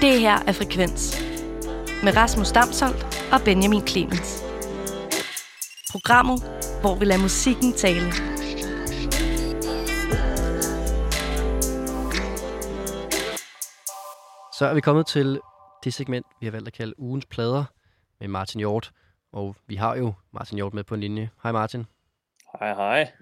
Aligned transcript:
Det 0.00 0.20
her 0.20 0.38
er 0.46 0.52
Frekvens 0.52 1.20
med 2.04 2.16
Rasmus 2.16 2.52
Damsholdt 2.52 3.02
og 3.32 3.40
Benjamin 3.44 3.86
Clemens. 3.86 4.44
Programmet, 5.90 6.38
hvor 6.80 6.98
vi 6.98 7.04
lader 7.04 7.22
musikken 7.22 7.72
tale. 7.72 8.12
Så 14.58 14.66
er 14.66 14.74
vi 14.74 14.80
kommet 14.80 15.06
til 15.06 15.40
det 15.84 15.94
segment, 15.94 16.26
vi 16.40 16.46
har 16.46 16.50
valgt 16.50 16.68
at 16.68 16.74
kalde 16.74 17.00
ugens 17.00 17.26
plader 17.26 17.64
med 18.20 18.28
Martin 18.28 18.58
Hjort. 18.58 18.92
Og 19.32 19.56
vi 19.66 19.76
har 19.76 19.96
jo 19.96 20.12
Martin 20.32 20.56
Hjort 20.56 20.74
med 20.74 20.84
på 20.84 20.94
en 20.94 21.00
linje. 21.00 21.30
Hej 21.42 21.52
Martin. 21.52 21.86
Hej, 22.58 22.74
hej. 22.74 23.12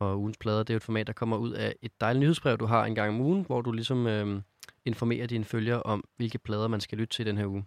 Og 0.00 0.18
ugens 0.18 0.36
plader, 0.36 0.58
det 0.58 0.70
er 0.70 0.74
jo 0.74 0.76
et 0.76 0.82
format, 0.82 1.06
der 1.06 1.12
kommer 1.12 1.36
ud 1.36 1.52
af 1.52 1.74
et 1.82 2.00
dejligt 2.00 2.20
nyhedsbrev, 2.20 2.58
du 2.58 2.66
har 2.66 2.84
en 2.84 2.94
gang 2.94 3.08
om 3.08 3.20
ugen, 3.20 3.44
hvor 3.46 3.60
du 3.60 3.72
ligesom 3.72 4.06
øh, 4.06 4.42
informerer 4.86 5.26
dine 5.26 5.44
følgere 5.44 5.82
om, 5.82 6.04
hvilke 6.16 6.38
plader 6.38 6.68
man 6.68 6.80
skal 6.80 6.98
lytte 6.98 7.14
til 7.14 7.26
den 7.26 7.38
her 7.38 7.46
uge. 7.46 7.64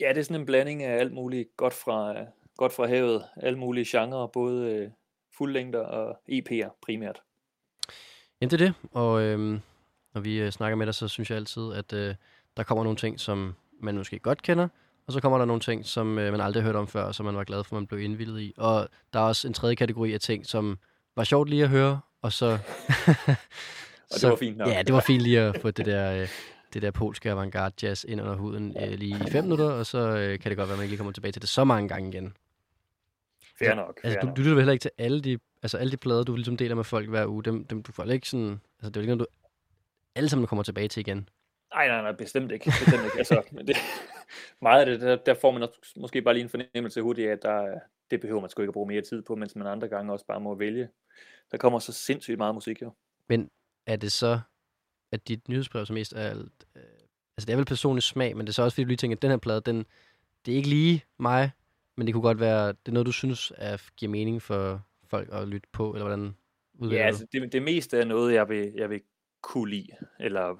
Ja, 0.00 0.08
det 0.08 0.18
er 0.18 0.22
sådan 0.22 0.40
en 0.40 0.46
blanding 0.46 0.82
af 0.82 0.98
alt 0.98 1.12
muligt 1.12 1.48
godt 1.56 1.74
fra, 1.74 2.14
godt 2.56 2.72
fra 2.72 2.86
havet, 2.86 3.24
alle 3.36 3.58
mulige 3.58 3.98
genrer, 3.98 4.26
både 4.26 4.72
øh, 4.72 4.90
fuldlængder 5.36 5.80
og 5.80 6.18
EP'er 6.32 6.78
primært. 6.82 7.22
Jamen 8.40 8.50
det 8.50 8.60
er 8.60 8.66
det, 8.66 8.74
og 8.92 9.22
øh, 9.22 9.60
når 10.14 10.20
vi 10.20 10.40
øh, 10.40 10.50
snakker 10.50 10.76
med 10.76 10.86
dig, 10.86 10.94
så 10.94 11.08
synes 11.08 11.30
jeg 11.30 11.36
altid, 11.36 11.72
at 11.72 11.92
øh, 11.92 12.14
der 12.56 12.62
kommer 12.62 12.84
nogle 12.84 12.96
ting, 12.96 13.20
som 13.20 13.54
man 13.80 13.96
måske 13.96 14.18
godt 14.18 14.42
kender, 14.42 14.68
og 15.06 15.12
så 15.12 15.20
kommer 15.20 15.38
der 15.38 15.44
nogle 15.44 15.60
ting, 15.60 15.86
som 15.86 16.18
øh, 16.18 16.32
man 16.32 16.40
aldrig 16.40 16.62
har 16.62 16.68
hørt 16.68 16.76
om 16.76 16.88
før, 16.88 17.02
og 17.02 17.14
som 17.14 17.26
man 17.26 17.36
var 17.36 17.44
glad 17.44 17.64
for, 17.64 17.76
man 17.76 17.86
blev 17.86 18.00
indvildet 18.00 18.40
i. 18.40 18.54
Og 18.56 18.88
der 19.12 19.18
er 19.18 19.24
også 19.24 19.48
en 19.48 19.54
tredje 19.54 19.74
kategori 19.74 20.12
af 20.12 20.20
ting, 20.20 20.46
som 20.46 20.78
var 21.16 21.24
sjovt 21.24 21.48
lige 21.48 21.62
at 21.62 21.68
høre, 21.68 22.00
og 22.22 22.32
så... 22.32 22.58
og 24.14 24.20
det 24.20 24.30
var 24.30 24.36
fint 24.36 24.56
nok. 24.56 24.68
Ja, 24.68 24.82
det 24.82 24.94
var 24.94 25.00
fint 25.00 25.22
lige 25.22 25.40
at 25.40 25.60
få 25.60 25.70
det 25.70 25.86
der, 25.86 26.20
øh, 26.20 26.28
det 26.74 26.82
der 26.82 26.90
polske 26.90 27.30
avantgarde 27.30 27.86
jazz 27.86 28.04
ind 28.08 28.20
under 28.20 28.34
huden 28.34 28.76
øh, 28.82 28.90
lige 28.90 29.16
i 29.26 29.30
fem 29.30 29.44
minutter, 29.44 29.70
og 29.70 29.86
så 29.86 29.98
øh, 29.98 30.38
kan 30.38 30.50
det 30.50 30.56
godt 30.56 30.68
være, 30.68 30.74
at 30.74 30.78
man 30.78 30.84
ikke 30.84 30.90
lige 30.90 30.98
kommer 30.98 31.12
tilbage 31.12 31.32
til 31.32 31.42
det 31.42 31.48
så 31.48 31.64
mange 31.64 31.88
gange 31.88 32.08
igen. 32.08 32.36
Fair 33.58 33.74
nok. 33.74 34.00
Altså, 34.04 34.14
fair 34.16 34.20
du, 34.20 34.26
nok. 34.26 34.36
du 34.36 34.40
lytter 34.40 34.54
vel 34.54 34.62
heller 34.62 34.72
ikke 34.72 34.82
til 34.82 34.90
alle 34.98 35.20
de, 35.20 35.38
altså 35.62 35.78
alle 35.78 35.92
de 35.92 35.96
plader, 35.96 36.22
du 36.24 36.36
ligesom 36.36 36.56
deler 36.56 36.74
med 36.74 36.84
folk 36.84 37.08
hver 37.08 37.26
uge. 37.26 37.42
Dem, 37.42 37.64
dem 37.64 37.82
du 37.82 37.92
får 37.92 38.04
ikke 38.04 38.28
sådan... 38.28 38.60
Altså, 38.78 38.90
det 38.90 38.96
er 38.96 39.00
jo 39.00 39.02
ikke 39.02 39.16
noget, 39.16 39.20
du 39.20 39.26
alle 40.14 40.28
sammen 40.28 40.46
kommer 40.46 40.62
tilbage 40.62 40.88
til 40.88 41.00
igen. 41.00 41.28
Nej, 41.74 41.88
nej, 41.88 42.02
nej, 42.02 42.12
bestemt 42.12 42.52
ikke. 42.52 42.64
Bestemt 42.64 43.04
ikke. 43.04 43.18
Altså, 43.18 43.42
men 43.52 43.66
det, 43.66 43.76
meget 44.62 44.80
af 44.80 44.86
det, 44.86 45.00
der, 45.00 45.16
der 45.16 45.34
får 45.34 45.50
man 45.50 45.62
også, 45.62 45.92
måske 45.96 46.22
bare 46.22 46.34
lige 46.34 46.44
en 46.44 46.48
fornemmelse 46.48 47.02
hurtigt 47.02 47.28
af, 47.28 47.32
at 47.32 47.42
der, 47.42 47.78
det 48.10 48.20
behøver 48.20 48.40
man 48.40 48.50
sgu 48.50 48.62
ikke 48.62 48.70
at 48.70 48.74
bruge 48.74 48.88
mere 48.88 49.02
tid 49.02 49.22
på, 49.22 49.34
mens 49.34 49.56
man 49.56 49.66
andre 49.66 49.88
gange 49.88 50.12
også 50.12 50.26
bare 50.26 50.40
må 50.40 50.54
vælge. 50.54 50.88
Der 51.50 51.56
kommer 51.58 51.78
så 51.78 51.92
sindssygt 51.92 52.38
meget 52.38 52.54
musik, 52.54 52.82
jo. 52.82 52.92
Men 53.28 53.50
er 53.86 53.96
det 53.96 54.12
så, 54.12 54.40
at 55.12 55.28
dit 55.28 55.48
nyhedsbrev 55.48 55.86
som 55.86 55.94
mest 55.94 56.12
er 56.12 56.28
alt... 56.30 56.52
Øh, 56.76 56.82
altså, 57.36 57.46
det 57.46 57.50
er 57.50 57.56
vel 57.56 57.64
personlig 57.64 58.02
smag, 58.02 58.36
men 58.36 58.46
det 58.46 58.52
er 58.52 58.54
så 58.54 58.62
også, 58.62 58.74
fordi 58.74 58.84
du 58.84 58.88
lige 58.88 58.96
tænker, 58.96 59.16
at 59.16 59.22
den 59.22 59.30
her 59.30 59.36
plade, 59.38 59.60
den, 59.60 59.86
det 60.46 60.52
er 60.52 60.56
ikke 60.56 60.68
lige 60.68 61.04
mig, 61.18 61.50
men 61.96 62.06
det 62.06 62.14
kunne 62.14 62.22
godt 62.22 62.40
være, 62.40 62.68
det 62.68 62.88
er 62.88 62.92
noget, 62.92 63.06
du 63.06 63.12
synes 63.12 63.52
er, 63.56 63.76
giver 63.96 64.10
mening 64.12 64.42
for 64.42 64.86
folk 65.06 65.28
at 65.32 65.48
lytte 65.48 65.68
på, 65.72 65.92
eller 65.92 66.06
hvordan 66.06 66.36
udvælger 66.74 67.02
Ja, 67.02 67.06
altså, 67.06 67.26
det, 67.32 67.52
det 67.52 67.62
meste 67.62 67.98
er 67.98 68.04
noget, 68.04 68.34
jeg 68.34 68.48
vil, 68.48 68.72
jeg 68.74 68.90
vil 68.90 69.00
kunne 69.42 69.70
lide, 69.70 69.88
eller 70.20 70.50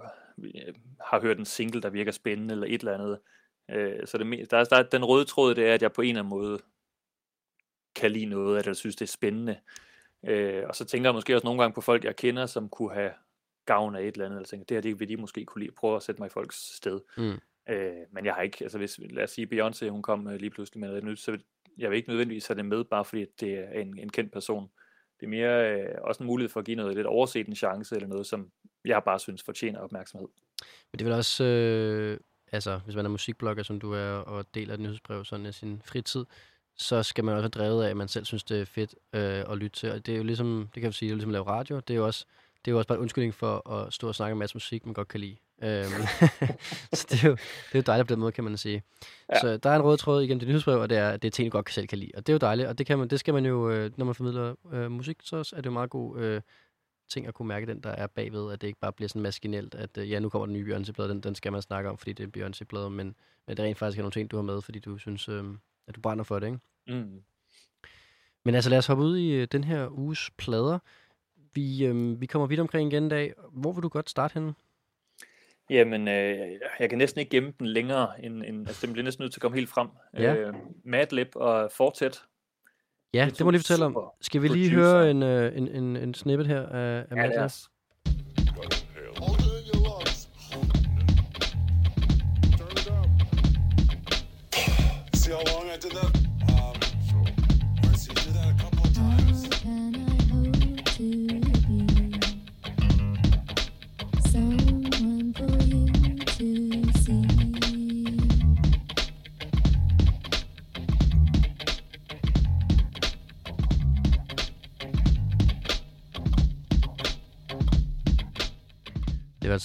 øh, 0.44 0.74
har 1.00 1.20
hørt 1.20 1.38
en 1.38 1.44
single, 1.44 1.82
der 1.82 1.90
virker 1.90 2.12
spændende, 2.12 2.52
eller 2.54 2.66
et 2.66 2.80
eller 2.80 2.94
andet. 2.94 3.18
Øh, 3.70 4.06
så 4.06 4.18
det, 4.18 4.50
der, 4.50 4.56
er- 4.58 4.64
der, 4.64 4.76
er- 4.76 4.82
den 4.82 5.04
røde 5.04 5.24
tråd, 5.24 5.54
det 5.54 5.66
er, 5.68 5.74
at 5.74 5.82
jeg 5.82 5.92
på 5.92 6.02
en 6.02 6.08
eller 6.08 6.20
anden 6.22 6.30
måde 6.30 6.58
kan 7.94 8.10
lide 8.12 8.26
noget, 8.26 8.66
jeg 8.66 8.76
synes, 8.76 8.96
det 8.96 9.04
er 9.04 9.12
spændende. 9.12 9.56
Øh, 10.26 10.64
og 10.68 10.76
så 10.76 10.84
tænker 10.84 11.08
jeg 11.08 11.14
måske 11.14 11.34
også 11.34 11.44
nogle 11.44 11.60
gange 11.62 11.74
på 11.74 11.80
folk, 11.80 12.04
jeg 12.04 12.16
kender, 12.16 12.46
som 12.46 12.68
kunne 12.68 12.94
have 12.94 13.10
gavn 13.66 13.96
af 13.96 14.00
et 14.02 14.06
eller 14.12 14.24
andet, 14.26 14.36
eller 14.36 14.46
tænker, 14.46 14.64
det 14.64 14.74
her 14.74 14.80
det 14.82 15.00
vil 15.00 15.08
de 15.08 15.16
måske 15.16 15.44
kunne 15.44 15.62
lide. 15.64 15.74
Prøve 15.76 15.96
at 15.96 16.02
sætte 16.02 16.20
mig 16.20 16.26
i 16.26 16.30
folks 16.30 16.76
sted. 16.76 17.00
Mm. 17.16 17.40
Øh, 17.68 17.92
men 18.12 18.24
jeg 18.24 18.34
har 18.34 18.42
ikke, 18.42 18.58
altså 18.62 18.78
hvis, 18.78 19.00
lad 19.10 19.24
os 19.24 19.30
sige, 19.30 19.48
Beyoncé, 19.52 19.88
hun 19.88 20.02
kom 20.02 20.28
øh, 20.28 20.34
lige 20.34 20.50
pludselig 20.50 20.80
med 20.80 20.88
noget 20.88 21.04
nyt, 21.04 21.20
så 21.20 21.30
vil- 21.30 21.44
jeg 21.78 21.90
vil 21.90 21.96
ikke 21.96 22.08
nødvendigvis 22.08 22.46
have 22.46 22.56
det 22.56 22.64
med, 22.64 22.84
bare 22.84 23.04
fordi 23.04 23.22
at 23.22 23.28
det 23.40 23.58
er 23.58 23.80
en, 23.80 23.98
en 23.98 24.08
kendt 24.08 24.32
person. 24.32 24.70
Det 25.20 25.26
er 25.26 25.30
mere 25.30 25.80
øh, 25.80 25.94
også 26.00 26.22
en 26.22 26.26
mulighed 26.26 26.48
for 26.50 26.60
at 26.60 26.66
give 26.66 26.76
noget 26.76 26.94
lidt 26.96 27.06
overset 27.06 27.46
en 27.46 27.54
chance, 27.56 27.94
eller 27.94 28.08
noget, 28.08 28.26
som 28.26 28.50
jeg 28.84 29.02
bare 29.04 29.18
synes 29.18 29.42
fortjener 29.42 29.80
opmærksomhed. 29.80 30.28
Men 30.92 30.98
det 30.98 31.06
vel 31.06 31.14
også, 31.14 31.44
øh, 31.44 32.18
altså 32.52 32.80
hvis 32.84 32.96
man 32.96 33.04
er 33.04 33.10
musikblogger, 33.10 33.62
som 33.62 33.80
du 33.80 33.92
er, 33.92 34.10
og 34.10 34.54
deler 34.54 34.74
et 34.74 34.80
nyhedsbrev 34.80 35.24
sådan 35.24 35.46
i 35.46 35.52
sin 35.52 35.82
fritid, 35.84 36.24
så 36.76 37.02
skal 37.02 37.24
man 37.24 37.34
også 37.34 37.42
være 37.42 37.48
drevet 37.48 37.84
af, 37.84 37.90
at 37.90 37.96
man 37.96 38.08
selv 38.08 38.24
synes, 38.24 38.44
det 38.44 38.60
er 38.60 38.64
fedt 38.64 38.94
øh, 39.12 39.44
at 39.50 39.58
lytte 39.58 39.76
til. 39.76 39.92
Og 39.92 40.06
det 40.06 40.12
er 40.12 40.16
jo 40.16 40.24
ligesom, 40.24 40.68
det 40.74 40.80
kan 40.80 40.84
jeg 40.84 40.94
sige, 40.94 41.08
det 41.08 41.12
er 41.12 41.16
ligesom 41.16 41.30
at 41.30 41.32
lave 41.32 41.46
radio. 41.46 41.76
Det 41.76 41.90
er 41.90 41.98
jo 41.98 42.06
også, 42.06 42.24
det 42.64 42.70
er 42.70 42.72
jo 42.72 42.78
også 42.78 42.88
bare 42.88 42.98
en 42.98 43.02
undskyldning 43.02 43.34
for 43.34 43.70
at 43.70 43.92
stå 43.92 44.08
og 44.08 44.14
snakke 44.14 44.32
om 44.32 44.36
en 44.36 44.38
masse 44.38 44.56
musik, 44.56 44.86
man 44.86 44.94
godt 44.94 45.08
kan 45.08 45.20
lide. 45.20 45.36
Øhm, 45.62 45.90
så 46.92 47.06
det 47.10 47.24
er, 47.24 47.28
jo, 47.28 47.34
det 47.34 47.74
er 47.74 47.78
jo 47.78 47.82
dejligt 47.86 48.08
på 48.08 48.14
den 48.14 48.20
måde, 48.20 48.32
kan 48.32 48.44
man 48.44 48.56
sige. 48.56 48.82
Ja. 49.28 49.34
Ja. 49.34 49.40
Så 49.40 49.56
der 49.56 49.70
er 49.70 49.76
en 49.76 49.82
rød 49.82 49.98
tråd 49.98 50.22
igennem 50.22 50.38
det 50.38 50.48
nyhedsbrev, 50.48 50.78
og 50.78 50.90
det 50.90 50.98
er, 50.98 51.16
det 51.16 51.28
er 51.28 51.30
ting, 51.30 51.52
du 51.52 51.56
godt 51.56 51.70
selv 51.70 51.86
kan 51.86 51.98
lide. 51.98 52.10
Og 52.14 52.26
det 52.26 52.32
er 52.32 52.34
jo 52.34 52.38
dejligt, 52.38 52.68
og 52.68 52.78
det, 52.78 52.86
kan 52.86 52.98
man, 52.98 53.08
det 53.08 53.20
skal 53.20 53.34
man 53.34 53.46
jo, 53.46 53.70
øh, 53.70 53.90
når 53.96 54.04
man 54.04 54.14
formidler 54.14 54.54
øh, 54.72 54.90
musik, 54.90 55.16
så 55.22 55.36
er 55.36 55.60
det 55.60 55.66
jo 55.66 55.70
meget 55.70 55.90
god 55.90 56.18
øh, 56.18 56.40
ting 57.08 57.26
at 57.26 57.34
kunne 57.34 57.48
mærke 57.48 57.66
den, 57.66 57.80
der 57.80 57.90
er 57.90 58.06
bagved, 58.06 58.52
at 58.52 58.60
det 58.60 58.66
ikke 58.66 58.80
bare 58.80 58.92
bliver 58.92 59.08
sådan 59.08 59.22
maskinelt, 59.22 59.74
at 59.74 59.98
øh, 59.98 60.10
ja, 60.10 60.18
nu 60.18 60.28
kommer 60.28 60.46
den 60.46 60.52
nye 60.52 60.74
Beyoncé-plade, 60.74 61.08
den, 61.08 61.20
den 61.20 61.34
skal 61.34 61.52
man 61.52 61.62
snakke 61.62 61.90
om, 61.90 61.98
fordi 61.98 62.12
det 62.12 62.22
er 62.22 62.26
en 62.26 62.32
Beyoncé-plade, 62.36 62.90
men, 62.90 63.06
men 63.46 63.56
det 63.56 63.58
er 63.58 63.64
rent 63.66 63.78
faktisk 63.78 63.98
er 63.98 64.02
nogle 64.02 64.12
ting, 64.12 64.30
du 64.30 64.36
har 64.36 64.42
med, 64.42 64.62
fordi 64.62 64.78
du 64.78 64.98
synes, 64.98 65.28
øh, 65.28 65.44
at 65.88 65.96
du 65.96 66.00
brænder 66.00 66.24
for 66.24 66.38
det, 66.38 66.46
ikke? 66.46 66.58
Mm. 67.00 67.22
Men 68.44 68.54
altså 68.54 68.70
lad 68.70 68.78
os 68.78 68.86
hoppe 68.86 69.04
ud 69.04 69.16
i 69.18 69.32
øh, 69.32 69.48
den 69.52 69.64
her 69.64 69.88
uges 69.98 70.30
plader. 70.38 70.78
Vi, 71.54 71.84
øh, 71.84 72.20
vi 72.20 72.26
kommer 72.26 72.46
vidt 72.46 72.60
omkring 72.60 72.92
igen 72.92 73.06
i 73.06 73.08
dag. 73.08 73.32
Hvor 73.52 73.72
vil 73.72 73.82
du 73.82 73.88
godt 73.88 74.10
starte 74.10 74.34
henne? 74.34 74.54
Jamen, 75.70 76.08
øh, 76.08 76.38
jeg 76.80 76.88
kan 76.90 76.98
næsten 76.98 77.18
ikke 77.20 77.30
gemme 77.30 77.52
den 77.58 77.66
længere, 77.66 78.24
end, 78.24 78.42
end 78.42 78.68
altså, 78.68 78.86
den 78.86 78.92
bliver 78.92 79.04
næsten 79.04 79.22
nødt 79.22 79.32
til 79.32 79.38
at 79.38 79.42
komme 79.42 79.56
helt 79.56 79.68
frem. 79.70 79.88
Ja. 80.14 80.34
Øh, 80.34 80.54
Madlib 80.84 81.28
og 81.34 81.70
Fortet. 81.72 82.22
Ja, 83.14 83.24
Det 83.24 83.38
det, 83.38 83.44
må 83.44 83.50
lige 83.50 83.60
fortælle 83.60 83.84
om. 83.84 84.10
Skal 84.20 84.42
vi 84.42 84.48
lige 84.48 84.70
producer. 84.70 84.92
høre 84.92 85.10
en, 85.10 85.22
øh, 85.22 85.56
en, 85.58 85.68
en, 85.68 85.96
en 85.96 86.14
snippet 86.14 86.46
her 86.46 86.66
af, 86.66 86.98
af 86.98 87.06
Ja, 87.10 87.14
Madlib? 87.16 87.50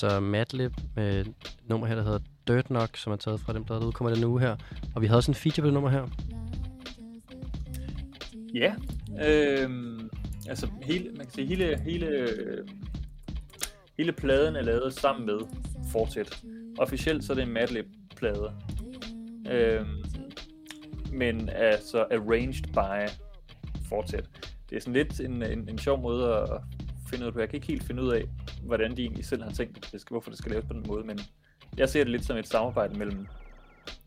Altså 0.04 0.20
Madlib 0.20 0.72
med 0.96 1.22
et 1.22 1.58
nummer 1.66 1.88
her, 1.88 1.96
der 1.96 2.04
hedder 2.04 2.20
Dirt 2.48 2.66
Knock, 2.66 2.98
som 2.98 3.14
er 3.14 3.16
taget 3.16 3.40
fra 3.40 3.54
den 3.54 3.66
plade, 3.66 3.80
der 3.80 3.88
udkommer 3.88 4.14
den 4.16 4.24
uge 4.24 4.40
her. 4.40 4.56
Og 4.96 5.02
vi 5.02 5.08
havde 5.08 5.18
også 5.18 5.32
en 5.32 5.36
feature 5.36 5.62
på 5.62 5.66
det 5.66 5.74
nummer 5.74 5.90
her. 5.90 6.08
Ja, 8.54 8.76
øh, 9.26 10.00
altså 10.50 10.68
hele, 10.82 11.10
man 11.10 11.26
kan 11.26 11.34
sige, 11.34 11.48
hele, 11.48 11.80
hele, 11.80 12.06
øh, 12.06 12.68
hele 13.98 14.12
pladen 14.12 14.56
er 14.56 14.62
lavet 14.62 14.94
sammen 14.94 15.26
med 15.26 15.40
Fortet. 15.92 16.44
Officielt 16.78 17.24
så 17.24 17.34
er 17.34 17.36
det 17.36 17.44
en 17.44 17.54
Madlib-plade. 17.54 18.52
Øh, 19.50 19.86
men 21.12 21.50
altså 21.50 22.06
arranged 22.12 22.64
by 22.74 23.12
Fortet. 23.90 24.30
Det 24.70 24.76
er 24.76 24.80
sådan 24.80 24.94
lidt 24.94 25.20
en, 25.20 25.44
en, 25.44 25.70
en 25.70 25.78
sjov 25.78 26.02
måde 26.02 26.36
at 26.36 26.50
finde 27.10 27.26
ud 27.26 27.32
af. 27.32 27.40
Jeg 27.40 27.50
kan 27.50 27.56
ikke 27.56 27.68
helt 27.68 27.84
finde 27.84 28.04
ud 28.04 28.12
af, 28.12 28.24
hvordan 28.64 28.98
de 28.98 29.02
egentlig 29.02 29.26
selv 29.26 29.44
har 29.44 29.52
tænkt, 29.52 29.78
at 29.78 29.90
det 29.92 30.02
skal, 30.02 30.14
hvorfor 30.14 30.30
det 30.30 30.38
skal 30.38 30.52
laves 30.52 30.66
på 30.66 30.74
den 30.74 30.84
måde, 30.88 31.04
men 31.04 31.20
jeg 31.78 31.90
ser 31.90 32.04
det 32.04 32.12
lidt 32.12 32.26
som 32.26 32.38
et 32.38 32.48
samarbejde 32.48 32.98
mellem 32.98 33.28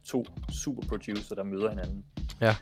to 0.05 0.27
super 0.53 0.83
producer, 0.89 1.35
der 1.35 1.45
møder 1.45 1.71
hinanden. 1.71 2.05
Ja. 2.41 2.55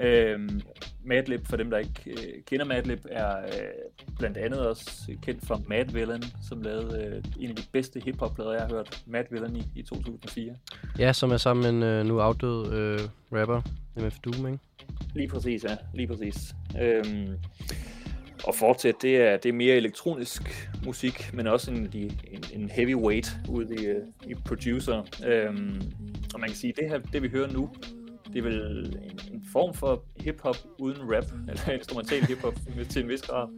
Øhm, 0.00 0.60
Madlib, 1.04 1.46
for 1.46 1.56
dem 1.56 1.70
der 1.70 1.78
ikke 1.78 2.10
øh, 2.10 2.42
kender 2.46 2.64
Madlib, 2.64 2.98
er 3.10 3.38
øh, 3.38 4.12
blandt 4.18 4.36
andet 4.36 4.68
også 4.68 5.16
kendt 5.22 5.46
fra 5.46 5.60
Mad 5.68 5.84
Villain, 5.84 6.22
som 6.48 6.62
lavede 6.62 7.04
øh, 7.04 7.22
en 7.40 7.50
af 7.50 7.56
de 7.56 7.62
bedste 7.72 8.00
hiphop-plader, 8.00 8.52
jeg 8.52 8.62
har 8.62 8.68
hørt. 8.68 9.02
Mad 9.06 9.24
Villain 9.30 9.56
i, 9.56 9.62
i 9.74 9.82
2004. 9.82 10.56
Ja, 10.98 11.12
som 11.12 11.30
er 11.30 11.36
sammen 11.36 11.62
med 11.62 11.70
en 11.70 11.82
øh, 11.82 12.06
nu 12.06 12.20
afdød 12.20 12.72
øh, 12.72 13.00
rapper, 13.32 13.62
MF 13.96 14.18
Doom, 14.18 14.46
ikke? 14.46 14.58
Lige 15.14 15.28
præcis, 15.28 15.64
ja. 15.64 15.76
Lige 15.94 16.08
præcis. 16.08 16.54
Øhm, 16.82 17.34
og 18.46 18.54
fortsat, 18.54 18.94
det 19.02 19.16
er, 19.16 19.36
det 19.36 19.48
er 19.48 19.52
mere 19.52 19.76
elektronisk 19.76 20.68
musik, 20.86 21.30
men 21.34 21.46
også 21.46 21.70
en, 21.70 21.90
en, 21.94 22.18
en 22.52 22.70
heavyweight 22.70 23.36
ude 23.48 23.74
i, 23.74 24.30
i 24.30 24.34
producer. 24.34 25.02
Øhm, 25.26 25.82
og 26.34 26.40
man 26.40 26.48
kan 26.48 26.56
sige, 26.56 26.72
det 26.80 26.88
her, 26.88 26.98
det 26.98 27.22
vi 27.22 27.28
hører 27.28 27.52
nu, 27.52 27.70
det 28.32 28.38
er 28.38 28.42
vel 28.42 28.86
en, 29.02 29.34
en 29.34 29.42
form 29.52 29.74
for 29.74 30.02
hip-hop 30.20 30.56
uden 30.78 30.98
rap, 31.02 31.24
eller 31.48 31.70
instrumental 31.70 32.22
hip-hop 32.26 32.54
til 32.90 33.02
en 33.02 33.08
vis 33.08 33.22
grad. 33.22 33.48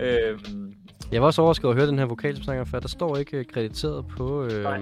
Øhm, 0.00 0.74
Jeg 1.12 1.20
var 1.20 1.26
også 1.26 1.42
overrasket 1.42 1.64
over 1.64 1.74
at 1.74 1.80
høre 1.80 1.90
den 1.90 1.98
her 1.98 2.06
vokal, 2.06 2.34
som 2.34 2.44
snakker 2.44 2.64
før. 2.64 2.80
Der 2.80 2.88
står 2.88 3.16
ikke 3.16 3.36
øh, 3.36 3.44
krediteret 3.46 4.04
på, 4.16 4.44
øh, 4.44 4.62
Nej. 4.62 4.80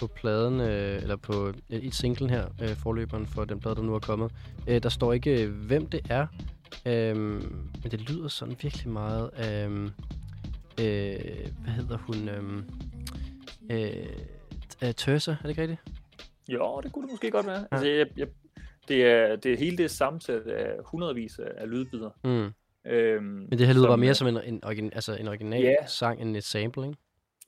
på 0.00 0.06
pladen, 0.06 0.60
øh, 0.60 1.02
eller 1.02 1.16
på 1.16 1.48
øh, 1.70 1.84
i 1.84 1.90
singlen 1.90 2.30
her, 2.30 2.44
øh, 2.62 2.68
forløberen 2.68 3.26
for 3.26 3.44
den 3.44 3.60
plade, 3.60 3.74
der 3.74 3.82
nu 3.82 3.94
er 3.94 3.98
kommet. 3.98 4.30
Øh, 4.68 4.82
der 4.82 4.88
står 4.88 5.12
ikke, 5.12 5.42
øh, 5.44 5.52
hvem 5.54 5.86
det 5.86 6.00
er, 6.10 6.26
øh, 6.86 7.16
men 7.16 7.90
det 7.90 8.10
lyder 8.10 8.28
sådan 8.28 8.56
virkelig 8.62 8.88
meget 8.92 9.28
af, 9.28 9.68
øh, 10.80 11.50
hvad 11.62 11.72
hedder 11.72 11.96
hun, 11.98 12.28
øh, 12.28 12.62
øh, 13.70 14.06
øh, 14.84 14.94
Tørsa, 14.94 15.30
er 15.30 15.36
det 15.42 15.48
ikke 15.48 15.62
rigtigt? 15.62 15.80
Jo, 16.48 16.80
det 16.80 16.92
kunne 16.92 17.02
det 17.06 17.12
måske 17.12 17.30
godt 17.30 17.46
være. 17.46 17.58
Ja. 17.58 17.66
Altså, 17.70 17.86
jeg, 17.88 18.06
jeg, 18.16 18.28
det, 18.88 19.04
er, 19.04 19.36
det 19.36 19.52
er 19.52 19.56
hele 19.56 19.76
det 19.76 19.90
sammensæt 19.90 20.42
af 20.46 20.76
hundredvis 20.84 21.38
af, 21.38 21.68
lydbider. 21.70 22.10
Mm. 22.24 22.52
Øhm, 22.92 23.24
Men 23.24 23.58
det 23.58 23.66
her 23.66 23.74
lyder 23.74 23.88
bare 23.88 23.96
mere 23.98 24.08
øh, 24.10 24.14
som 24.14 24.26
en, 24.26 24.40
en, 24.44 24.64
origin, 24.64 24.90
altså 24.94 25.16
en 25.16 25.28
original 25.28 25.62
Ja. 25.62 25.86
sang 25.86 26.20
end 26.20 26.36
et 26.36 26.44
sample, 26.44 26.86
ikke? 26.86 26.98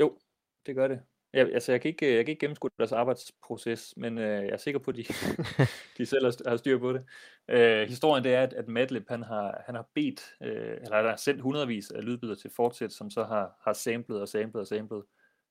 Jo, 0.00 0.18
det 0.66 0.74
gør 0.74 0.88
det. 0.88 1.00
Jeg, 1.36 1.50
altså, 1.54 1.72
jeg 1.72 1.80
kan 1.80 1.88
ikke, 1.88 2.14
jeg 2.16 2.24
kan 2.24 2.32
ikke 2.32 2.40
gennemskue 2.40 2.70
deres 2.78 2.92
arbejdsproces, 2.92 3.94
men 3.96 4.18
øh, 4.18 4.24
jeg 4.44 4.48
er 4.52 4.56
sikker 4.56 4.78
på, 4.80 4.90
at 4.90 4.96
de, 4.96 5.04
de 5.98 6.06
selv 6.06 6.24
har 6.24 6.32
st- 6.32 6.48
har 6.48 6.56
styr 6.56 6.78
på 6.78 6.92
det. 6.92 7.04
Øh, 7.48 7.88
historien 7.88 8.24
det 8.24 8.34
er, 8.34 8.42
at, 8.42 8.52
at 8.52 8.68
Madlib, 8.68 9.08
han 9.08 9.22
har, 9.22 9.62
han 9.66 9.74
har 9.74 9.88
bedt, 9.94 10.34
øh, 10.42 10.76
eller 10.82 10.96
han 10.96 11.04
har 11.04 11.16
sendt 11.16 11.40
hundredvis 11.42 11.90
af 11.90 12.04
lydbider 12.04 12.34
til 12.34 12.50
Fortsæt, 12.56 12.92
som 12.92 13.10
så 13.10 13.24
har, 13.24 13.60
har 13.64 13.72
samlet 13.72 14.20
og 14.20 14.28
samlet 14.28 14.54
og 14.54 14.66
samlet, 14.66 15.02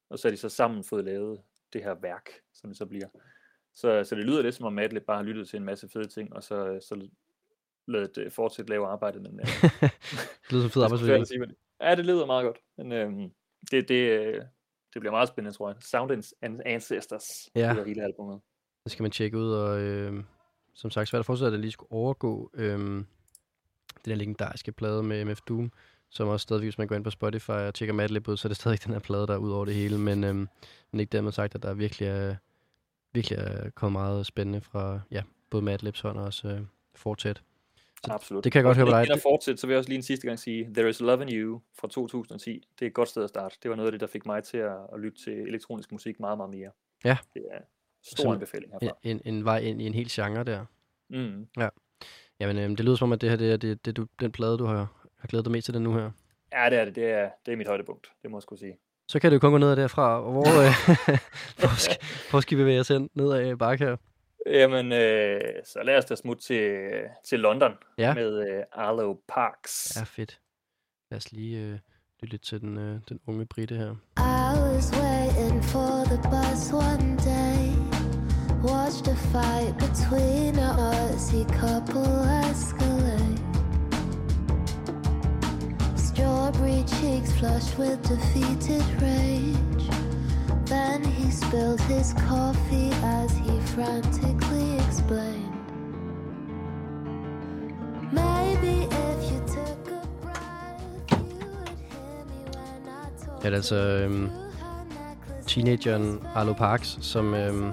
og 0.10 0.20
så 0.20 0.28
har 0.28 0.32
de 0.32 0.38
så 0.38 0.50
sammen 0.50 0.84
fået 0.84 1.06
lavet 1.06 1.42
det 1.74 1.84
her 1.84 1.94
værk, 2.02 2.30
som 2.54 2.70
det 2.70 2.78
så 2.78 2.86
bliver. 2.86 3.08
Så, 3.76 4.04
så 4.04 4.16
det 4.16 4.26
lyder 4.26 4.42
lidt 4.42 4.56
som 4.56 4.66
om 4.66 4.74
Madlib 4.74 5.04
bare 5.04 5.18
har 5.18 5.24
lyttet 5.24 5.48
til 5.50 5.58
en 5.58 5.66
masse 5.66 5.90
fede 5.90 6.08
ting, 6.08 6.34
og 6.34 6.44
så, 6.44 6.80
så 6.82 7.08
lavet 7.88 8.18
øh, 8.18 8.32
Fortsæt 8.32 8.70
lave 8.70 8.88
arbejdet, 8.88 9.22
men 9.22 9.40
øh, 9.40 9.46
Det 9.82 10.52
lyder 10.52 10.62
som 10.62 10.72
fed 10.72 10.82
er 10.84 10.88
men- 11.40 11.56
Ja, 11.82 11.96
det 11.96 12.06
lyder 12.06 12.26
meget 12.26 12.46
godt. 12.46 12.58
Men 12.78 12.92
øhm, 12.92 13.32
det, 13.72 13.90
det, 13.90 14.10
øh, 14.20 14.42
det 14.96 15.00
bliver 15.02 15.12
meget 15.12 15.28
spændende, 15.28 15.58
tror 15.58 15.70
jeg. 15.70 15.76
Sound 15.82 16.34
and 16.42 16.62
Ancestors 16.66 17.50
Ja. 17.56 17.70
hedder 17.70 17.86
hele 17.88 18.04
albumet. 18.04 18.42
Det 18.84 18.92
skal 18.92 19.04
man 19.04 19.12
tjekke 19.12 19.38
ud, 19.38 19.52
og 19.52 19.80
øh, 19.82 20.24
som 20.74 20.92
sagt, 20.92 21.10
svært 21.10 21.20
at 21.20 21.26
forestille, 21.26 21.48
at 21.48 21.52
det 21.52 21.60
lige 21.60 21.72
skulle 21.72 21.92
overgå 21.92 22.52
øh, 22.54 22.80
den 22.80 23.06
der 24.06 24.16
legendariske 24.16 24.72
plade 24.72 25.04
med 25.04 25.26
MF 25.26 25.42
Doom, 25.42 25.72
som 26.10 26.28
også 26.28 26.44
stadigvæk, 26.44 26.66
hvis 26.66 26.78
man 26.78 26.88
går 26.88 26.96
ind 26.96 27.04
på 27.04 27.10
Spotify 27.10 27.50
og 27.52 27.74
tjekker 27.74 27.94
Madlib 27.94 28.28
ud, 28.28 28.38
så 28.38 28.48
er 28.48 28.50
det 28.50 28.58
stadig 28.62 28.84
den 28.84 28.94
her 28.94 29.00
plade, 29.00 29.28
der 29.28 29.34
er 29.34 29.38
ud 29.38 29.52
over 29.52 29.66
det 29.66 29.74
hele, 29.76 29.98
men, 29.98 30.24
øh, 30.24 30.36
men 30.92 31.00
ikke 31.00 31.12
dermed 31.12 31.32
sagt, 31.32 31.56
at 31.56 31.64
der 31.64 31.74
virkelig 31.74 32.08
er, 32.08 32.36
virkelig 33.14 33.38
er 33.40 33.70
kommet 33.70 34.02
meget 34.02 34.26
spændende 34.26 34.62
fra 34.62 35.00
ja, 35.12 35.24
både 35.50 35.64
Madlibs 35.64 36.02
hånd 36.02 36.18
og 36.18 36.24
også 36.26 36.48
øh, 36.48 36.62
fortsæt. 36.96 37.42
Så 38.06 38.14
Absolut. 38.14 38.44
det 38.44 38.52
kan 38.52 38.60
jeg 38.60 38.64
godt 38.64 38.78
høre 38.78 38.86
på 38.86 38.92
dig. 38.92 39.02
Inden 39.02 39.16
at 39.16 39.22
fortsætte, 39.22 39.62
så 39.62 39.68
vil 39.68 39.74
jeg 39.74 39.78
også 39.78 39.90
lige 39.90 39.98
en 39.98 40.04
sidste 40.04 40.28
gang 40.28 40.40
sige, 40.40 40.70
There 40.74 40.90
is 40.90 41.02
Love 41.02 41.22
in 41.22 41.30
You 41.30 41.62
fra 41.80 41.88
2010. 41.88 42.68
Det 42.80 42.86
er 42.86 42.90
et 42.90 42.94
godt 42.94 43.10
sted 43.10 43.24
at 43.24 43.30
starte. 43.30 43.58
Det 43.64 43.70
var 43.70 43.76
noget 43.76 43.88
af 43.88 43.92
det, 43.92 44.02
der 44.02 44.08
fik 44.08 44.26
mig 44.26 44.44
til 44.44 44.58
at, 44.58 44.78
at 44.94 45.00
lytte 45.00 45.24
til 45.24 45.34
elektronisk 45.34 45.92
musik 45.92 46.20
meget, 46.20 46.38
meget 46.38 46.50
mere. 46.50 46.70
Ja. 47.06 47.18
Det 47.34 47.42
er 47.52 47.60
stor 48.04 48.34
anbefaling 48.34 48.74
En, 48.74 48.80
herfra. 48.82 48.98
en, 49.04 49.22
en 49.26 49.46
vej 49.46 49.58
ind 49.58 49.82
i 49.82 49.86
en 49.86 49.94
hel 49.94 50.08
genre 50.12 50.44
der. 50.44 50.66
Mm. 51.10 51.48
Jamen, 52.40 52.58
øh, 52.58 52.70
det 52.70 52.80
lyder 52.80 52.96
som 52.96 53.10
om, 53.10 53.14
at 53.14 53.22
det 53.22 53.30
her 53.30 53.38
det 53.38 53.54
er 53.54 53.58
det, 53.58 53.86
det, 53.86 53.98
du, 53.98 54.08
den 54.20 54.32
plade, 54.32 54.58
du 54.58 54.66
har, 54.66 55.10
har 55.20 55.28
glædet 55.28 55.46
dig 55.46 55.52
mest 55.52 55.66
til 55.66 55.74
den 55.74 55.84
nu 55.84 55.94
her. 55.94 56.12
Ja, 56.54 56.70
det 56.70 56.80
er 56.80 56.86
det. 56.86 56.96
Det 56.96 57.06
er, 57.12 57.30
det 57.46 57.52
er 57.52 57.56
mit 57.58 57.68
højdepunkt. 57.68 58.08
Det 58.22 58.32
må 58.32 58.38
jeg 58.38 58.42
skulle 58.42 58.60
sige. 58.60 58.78
Så 59.08 59.20
kan 59.20 59.32
det 59.32 59.36
jo 59.36 59.40
kun 59.40 59.52
gå 59.52 59.58
ned 59.58 59.76
derfra. 59.76 60.22
Og 60.22 60.32
hvor, 60.32 60.42
øh, 60.64 60.72
hvor, 61.60 61.80
skal, 61.80 61.98
hvor 62.30 62.40
skal 62.40 62.58
vi 62.58 62.64
bevæge 62.64 62.80
os 62.80 62.88
hen? 62.88 63.10
Ned 63.14 63.34
ad 63.34 63.56
bakke 63.56 63.86
her? 63.86 63.96
Jamen, 64.46 64.92
øh, 64.92 65.40
så 65.64 65.80
lad 65.84 65.98
os 65.98 66.06
da 66.06 66.16
smutte 66.16 66.44
til, 66.44 66.82
til 67.26 67.40
London 67.40 67.72
Ja. 67.98 68.14
med 68.14 68.48
øh, 68.50 68.64
Arlo 68.72 69.16
Parks. 69.28 69.94
Ja, 69.98 70.04
fedt. 70.04 70.40
Lad 71.12 71.18
os 71.18 71.32
lige 71.32 71.58
øh, 71.62 71.80
lytte 72.22 72.32
lidt 72.34 72.42
til 72.44 72.62
den, 72.62 72.78
øh, 72.78 73.00
den 73.10 73.20
unge 73.28 73.46
Britte 73.46 73.76
her. 73.76 73.96
I 74.18 74.60
was 74.60 74.92
waiting 75.02 75.64
for 75.64 76.04
the 76.12 76.20
bus 76.32 76.74
one 76.74 77.18
day. 77.18 77.62
Watched 78.72 79.08
a 79.08 79.16
fight 79.34 79.74
between 79.86 80.54
a 80.60 80.72
Aussie 80.92 81.46
couple 81.62 82.08
escalate. 82.50 83.42
Strawberry 85.98 86.84
cheeks 86.96 87.32
flushed 87.40 87.78
with 87.80 88.00
defeated 88.12 88.84
rage. 89.02 90.05
Then 90.66 91.04
he 91.04 91.32
spilled 91.32 91.82
his 91.82 92.14
coffee 92.14 92.92
as 93.04 93.32
he 93.38 93.60
frantically 93.76 94.78
explained. 94.88 95.54
Maybe 98.12 98.88
if 99.06 99.32
you 99.32 99.40
took 99.48 99.92
a 99.92 100.08
breath, 100.22 101.12
you 101.12 101.46
would 101.46 101.70
hear 101.92 102.26
me 102.26 102.40
when 102.56 102.88
I 102.88 103.26
talk. 103.26 103.44
Ja, 103.44 103.48
det 103.50 103.54
er 103.54 103.56
altså 103.56 103.76
øhm, 103.76 104.30
teenageren 105.48 106.20
Arlo 106.36 106.54
Parks, 106.54 106.98
som, 107.02 107.34
øhm, 107.34 107.72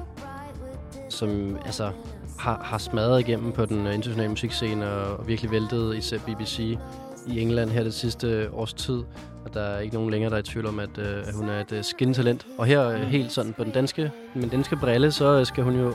som 1.09 1.57
altså, 1.65 1.91
har, 2.39 2.63
har 2.63 2.79
smadret 2.79 3.21
igennem 3.21 3.53
på 3.53 3.67
den 3.67 3.87
øh, 3.87 3.95
internationale 3.95 4.31
musikscene 4.31 4.91
og, 4.91 5.17
og 5.17 5.29
virkelig 5.29 5.51
væltet 5.51 5.97
især 5.97 6.19
BBC 6.19 6.79
i 7.27 7.41
England 7.41 7.71
her 7.71 7.83
det 7.83 7.95
sidste 7.95 8.51
års 8.53 8.75
tid. 8.75 9.03
Og 9.45 9.55
der 9.55 9.61
er 9.61 9.81
ikke 9.81 9.95
nogen 9.95 10.11
længere, 10.11 10.31
der 10.31 10.37
er 10.37 10.41
i 10.41 10.45
tvivl 10.45 10.67
om, 10.67 10.79
at, 10.79 10.99
øh, 10.99 11.29
at 11.29 11.35
hun 11.35 11.49
er 11.49 11.61
et 11.61 11.73
øh, 11.73 11.85
skintalent. 11.85 12.47
Og 12.59 12.67
her 12.67 12.89
øh, 12.89 13.01
helt 13.01 13.33
sådan 13.33 13.53
på 13.53 13.65
den 13.65 13.73
danske, 13.73 14.11
med 14.35 14.43
den 14.43 14.51
danske 14.51 14.77
brille, 14.77 15.13
så 15.13 15.39
øh, 15.39 15.47
skal 15.47 15.65
hun 15.65 15.77
jo 15.77 15.95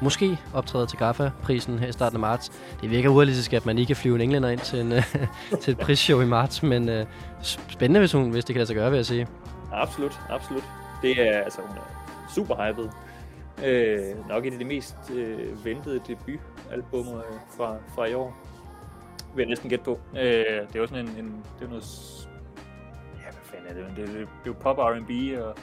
måske 0.00 0.38
optræde 0.54 0.86
til 0.86 0.98
GAFA-prisen 0.98 1.78
her 1.78 1.88
i 1.88 1.92
starten 1.92 2.16
af 2.16 2.20
marts. 2.20 2.52
Det 2.80 2.90
virker 2.90 3.08
urealistisk, 3.08 3.52
at 3.52 3.66
man 3.66 3.78
ikke 3.78 3.86
kan 3.86 3.96
flyve 3.96 4.14
en 4.14 4.20
englænder 4.20 4.48
ind 4.48 4.60
til, 4.60 4.80
en, 4.80 4.92
øh, 4.92 5.16
til 5.62 5.72
et 5.72 5.78
prisshow 5.78 6.20
i 6.20 6.24
marts, 6.24 6.62
men 6.62 6.88
øh, 6.88 7.06
spændende, 7.68 8.00
hvis, 8.00 8.12
hun, 8.12 8.30
hvis 8.30 8.44
det 8.44 8.54
kan 8.54 8.58
lade 8.58 8.66
sig 8.66 8.76
gøre, 8.76 8.90
vil 8.90 8.96
jeg 8.96 9.06
sige. 9.06 9.26
Absolut, 9.72 10.20
absolut. 10.30 10.64
Det 11.02 11.28
er, 11.28 11.40
altså, 11.40 11.60
hun 11.66 11.76
er 11.76 12.04
super 12.34 12.54
hyped. 12.54 12.88
Øh, 13.64 14.28
nok 14.28 14.46
et 14.46 14.52
af 14.52 14.58
de 14.58 14.64
mest 14.64 14.96
øh, 15.14 15.64
ventede 15.64 16.00
debutalbummer 16.08 17.16
øh, 17.16 17.38
fra, 17.56 17.76
fra 17.94 18.06
i 18.06 18.14
år. 18.14 18.36
Vil 19.34 19.42
jeg 19.42 19.48
næsten 19.48 19.70
gætte 19.70 19.84
på. 19.84 20.00
Øh, 20.16 20.20
det 20.22 20.74
er 20.74 20.78
jo 20.78 20.86
sådan 20.86 21.08
en, 21.08 21.24
en 21.24 21.44
det 21.58 21.64
er 21.64 21.68
noget, 21.68 21.84
ja, 23.68 23.74
det? 23.74 23.86
Det, 23.96 24.08
det, 24.08 24.20
er 24.22 24.26
jo 24.46 24.52
pop 24.52 24.78
R&B, 24.78 25.10
og 25.42 25.54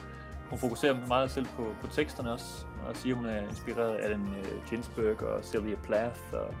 hun 0.50 0.58
fokuserer 0.58 0.96
meget 1.08 1.30
selv 1.30 1.46
på, 1.56 1.66
på 1.80 1.86
teksterne 1.86 2.32
også, 2.32 2.64
og 2.88 2.96
siger, 2.96 3.14
hun 3.14 3.26
er 3.26 3.40
inspireret 3.48 3.94
af 3.94 4.08
den 4.18 4.20
uh, 4.28 4.70
Ginsberg 4.70 5.22
og 5.22 5.44
Sylvia 5.44 5.76
Plath 5.84 6.20
og 6.32 6.54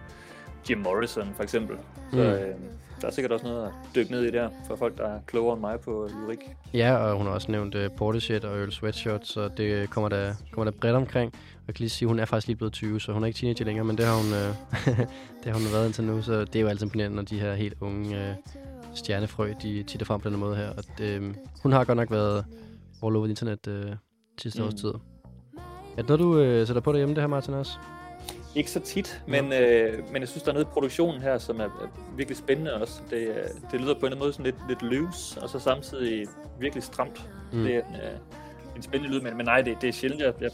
Jim 0.70 0.78
Morrison 0.78 1.28
for 1.36 1.42
eksempel. 1.42 1.76
Så 2.10 2.16
Mm. 2.16 2.22
øh, 2.22 2.54
der 3.00 3.08
er 3.08 3.12
sikkert 3.12 3.32
også 3.32 3.46
noget 3.46 3.64
at 3.66 3.72
dykke 3.94 4.10
ned 4.10 4.22
i 4.22 4.30
der, 4.30 4.48
for 4.66 4.76
folk, 4.76 4.98
der 4.98 5.04
er 5.08 5.20
klogere 5.26 5.52
end 5.52 5.60
mig 5.60 5.80
på 5.80 6.08
lyrik. 6.26 6.38
Ja, 6.74 6.94
og 6.96 7.16
hun 7.16 7.26
har 7.26 7.32
også 7.32 7.50
nævnt 7.52 7.74
uh, 7.74 7.86
Portishead 7.96 8.44
og 8.44 8.58
Earl 8.58 8.70
Sweatshirt, 8.72 9.26
så 9.26 9.48
det 9.56 9.90
kommer 9.90 10.08
der, 10.08 10.34
kommer 10.50 10.70
der 10.70 10.78
bredt 10.80 10.96
omkring. 10.96 11.32
Og 11.34 11.62
jeg 11.66 11.74
kan 11.74 11.82
lige 11.82 11.90
sige, 11.90 12.06
at 12.06 12.08
hun 12.08 12.18
er 12.18 12.24
faktisk 12.24 12.46
lige 12.46 12.56
blevet 12.56 12.72
20, 12.72 13.00
så 13.00 13.12
hun 13.12 13.22
er 13.22 13.26
ikke 13.26 13.36
teenager 13.36 13.64
længere, 13.64 13.84
men 13.84 13.98
det 13.98 14.06
har 14.06 14.14
hun, 14.16 14.26
uh, 14.32 14.98
det 15.44 15.52
har 15.52 15.54
hun 15.54 15.62
været 15.72 15.86
indtil 15.86 16.04
nu, 16.04 16.22
så 16.22 16.40
det 16.44 16.56
er 16.56 16.60
jo 16.60 16.68
altid 16.68 16.86
imponerende, 16.86 17.16
når 17.16 17.22
de 17.22 17.40
her 17.40 17.54
helt 17.54 17.74
unge 17.80 18.16
uh, 18.16 18.36
stjernefrø, 18.94 19.52
de 19.62 19.82
titter 19.82 20.06
frem 20.06 20.20
på 20.20 20.30
den 20.30 20.38
måde 20.38 20.56
her. 20.56 20.68
Og 20.70 20.84
det, 20.98 21.18
um, 21.18 21.36
hun 21.62 21.72
har 21.72 21.84
godt 21.84 21.96
nok 21.96 22.10
været 22.10 22.44
all 23.04 23.16
over 23.16 23.26
internet 23.26 23.66
uh, 23.66 23.94
sidste 24.38 24.60
mm. 24.60 24.66
års 24.66 24.72
Mm. 24.74 24.78
tid. 24.78 24.88
Er 25.98 26.02
det 26.02 26.08
noget, 26.08 26.20
du 26.20 26.60
uh, 26.60 26.66
sætter 26.66 26.80
på 26.82 26.92
derhjemme, 26.92 27.14
det 27.14 27.22
her, 27.22 27.28
Martin, 27.28 27.54
også? 27.54 27.72
Ikke 28.54 28.70
så 28.70 28.80
tit, 28.80 29.22
men, 29.28 29.52
øh, 29.52 30.12
men 30.12 30.20
jeg 30.22 30.28
synes, 30.28 30.42
der 30.42 30.50
er 30.50 30.52
noget 30.54 30.66
i 30.66 30.68
produktionen 30.72 31.22
her, 31.22 31.38
som 31.38 31.60
er, 31.60 31.64
er 31.64 32.12
virkelig 32.16 32.36
spændende 32.38 32.74
også. 32.74 33.00
Det, 33.10 33.22
er- 33.22 33.48
det 33.72 33.80
lyder 33.80 33.94
på 33.94 33.98
en 34.00 34.04
eller 34.04 34.06
anden 34.06 34.18
måde 34.18 34.32
sådan 34.32 34.44
lidt, 34.44 34.56
lidt 34.68 34.82
loose, 34.82 35.42
og 35.42 35.48
så 35.48 35.58
samtidig 35.58 36.26
virkelig 36.60 36.82
stramt. 36.82 37.30
Mm. 37.52 37.58
Mm. 37.58 37.64
Det 37.64 37.74
er 37.76 37.78
en, 37.80 37.94
øh, 37.94 38.76
en 38.76 38.82
spændende 38.82 39.14
lyd, 39.14 39.20
men, 39.20 39.36
men 39.36 39.46
nej, 39.46 39.62
det, 39.62 39.76
det 39.80 39.88
er 39.88 39.92
sjældent, 39.92 40.22
jeg, 40.22 40.34
jeg 40.40 40.50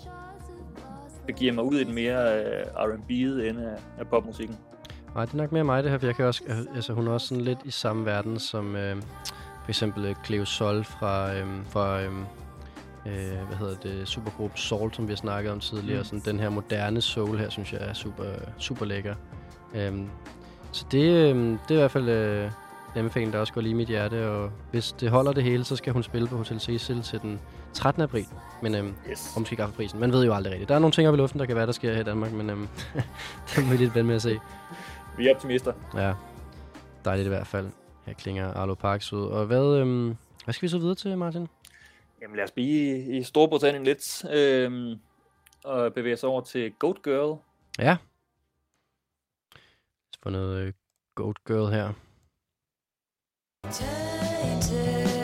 begiver 1.26 1.52
mig 1.52 1.64
ud 1.64 1.74
i 1.78 1.84
den 1.84 1.94
mere 1.94 2.44
øh, 2.44 2.62
R&B'ede 2.66 3.48
ende 3.48 3.70
af, 3.70 3.78
af 3.98 4.06
popmusikken. 4.08 4.56
Nej, 5.14 5.24
det 5.24 5.32
er 5.32 5.36
nok 5.36 5.52
mere 5.52 5.64
mig 5.64 5.82
det 5.82 5.90
her, 5.90 5.98
for 5.98 6.06
jeg 6.06 6.16
kan 6.16 6.24
også, 6.24 6.42
altså, 6.74 6.92
hun 6.92 7.06
er 7.08 7.12
også 7.12 7.26
sådan 7.26 7.44
lidt 7.44 7.58
i 7.64 7.70
samme 7.70 8.06
verden 8.06 8.38
som 8.38 8.76
øh, 8.76 8.96
for 9.62 9.68
eksempel 9.68 10.04
øh, 10.04 10.14
Cleo 10.24 10.44
Sol 10.44 10.84
fra, 10.84 11.34
øh, 11.34 11.46
fra 11.70 12.00
øh, 12.00 12.12
øh, 13.06 13.46
hvad 13.48 13.56
hedder 13.58 13.74
det, 13.82 14.08
supergruppe 14.08 14.58
Salt, 14.58 14.96
som 14.96 15.08
vi 15.08 15.12
har 15.12 15.16
snakket 15.16 15.52
om 15.52 15.60
tidligere. 15.60 15.98
Mm. 15.98 16.04
Sådan, 16.04 16.22
den 16.24 16.40
her 16.40 16.48
moderne 16.48 17.00
soul 17.00 17.38
her, 17.38 17.50
synes 17.50 17.72
jeg 17.72 17.80
er 17.80 17.92
super, 17.92 18.24
super 18.58 18.84
lækker. 18.86 19.14
Øhm, 19.74 20.08
så 20.72 20.84
det, 20.90 21.04
øh, 21.10 21.36
det 21.36 21.70
er 21.70 21.74
i 21.74 21.76
hvert 21.76 21.90
fald 21.90 22.08
øh, 22.08 22.44
en 22.44 22.50
anbefaling, 22.98 23.32
der 23.32 23.38
også 23.38 23.52
går 23.52 23.60
lige 23.60 23.70
i 23.70 23.74
mit 23.74 23.88
hjerte. 23.88 24.28
Og 24.30 24.50
hvis 24.70 24.92
det 24.92 25.10
holder 25.10 25.32
det 25.32 25.44
hele, 25.44 25.64
så 25.64 25.76
skal 25.76 25.92
hun 25.92 26.02
spille 26.02 26.28
på 26.28 26.36
Hotel 26.36 26.60
Cecil 26.60 27.02
til 27.02 27.20
den 27.20 27.40
13. 27.72 28.02
april. 28.02 28.26
Men 28.62 28.74
øhm, 28.74 28.94
Yes. 29.10 29.32
og 29.34 29.40
måske 29.40 29.68
prisen. 29.76 30.00
Man 30.00 30.12
ved 30.12 30.24
jo 30.24 30.34
aldrig 30.34 30.52
rigtigt. 30.52 30.68
Der 30.68 30.74
er 30.74 30.78
nogle 30.78 30.92
ting 30.92 31.08
oppe 31.08 31.16
i 31.16 31.20
luften, 31.20 31.40
der 31.40 31.46
kan 31.46 31.56
være, 31.56 31.66
der 31.66 31.72
sker 31.72 31.92
her 31.94 32.00
i 32.00 32.04
Danmark, 32.04 32.32
men 32.32 32.50
øhm, 32.50 32.68
det 33.56 33.64
må 33.64 33.70
vi 33.70 33.76
lidt 33.76 33.94
vente 33.94 34.06
med 34.06 34.14
at 34.14 34.22
se. 34.22 34.38
Vi 35.18 35.28
er 35.28 35.34
optimister. 35.34 35.72
Ja, 35.94 36.14
dejligt 37.04 37.26
i 37.26 37.28
hvert 37.28 37.46
fald. 37.46 37.70
Her 38.06 38.12
klinger 38.12 38.54
Arlo 38.54 38.74
Parks 38.74 39.12
ud. 39.12 39.26
Og 39.26 39.46
hvad, 39.46 39.76
øhm, 39.78 40.16
hvad 40.44 40.54
skal 40.54 40.62
vi 40.62 40.68
så 40.68 40.78
videre 40.78 40.94
til, 40.94 41.18
Martin? 41.18 41.48
Jamen 42.22 42.36
lad 42.36 42.44
os 42.44 42.50
blive 42.50 42.98
i, 42.98 43.18
i 43.18 43.22
Storbritannien 43.22 43.84
lidt, 43.84 44.24
øh, 44.34 44.96
og 45.64 45.94
bevæge 45.94 46.14
os 46.14 46.24
over 46.24 46.40
til 46.40 46.72
Goat 46.72 47.02
Girl. 47.02 47.38
Ja. 47.78 47.84
Lad 47.84 47.96
os 50.12 50.18
få 50.22 50.30
noget 50.30 50.66
øh, 50.66 50.72
Goat 51.14 51.44
Girl 51.46 51.72
her. 51.72 51.92
Tainted 53.70 55.17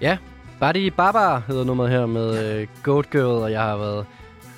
Ja, 0.00 0.18
Buddy 0.60 0.92
Baba 0.96 1.38
hedder 1.46 1.64
nummeret 1.64 1.90
her 1.90 2.06
med 2.06 2.58
øh, 2.60 2.66
Goat 2.82 3.10
Girl, 3.10 3.42
og 3.42 3.52
jeg 3.52 3.60
har 3.60 3.76
været 3.76 4.06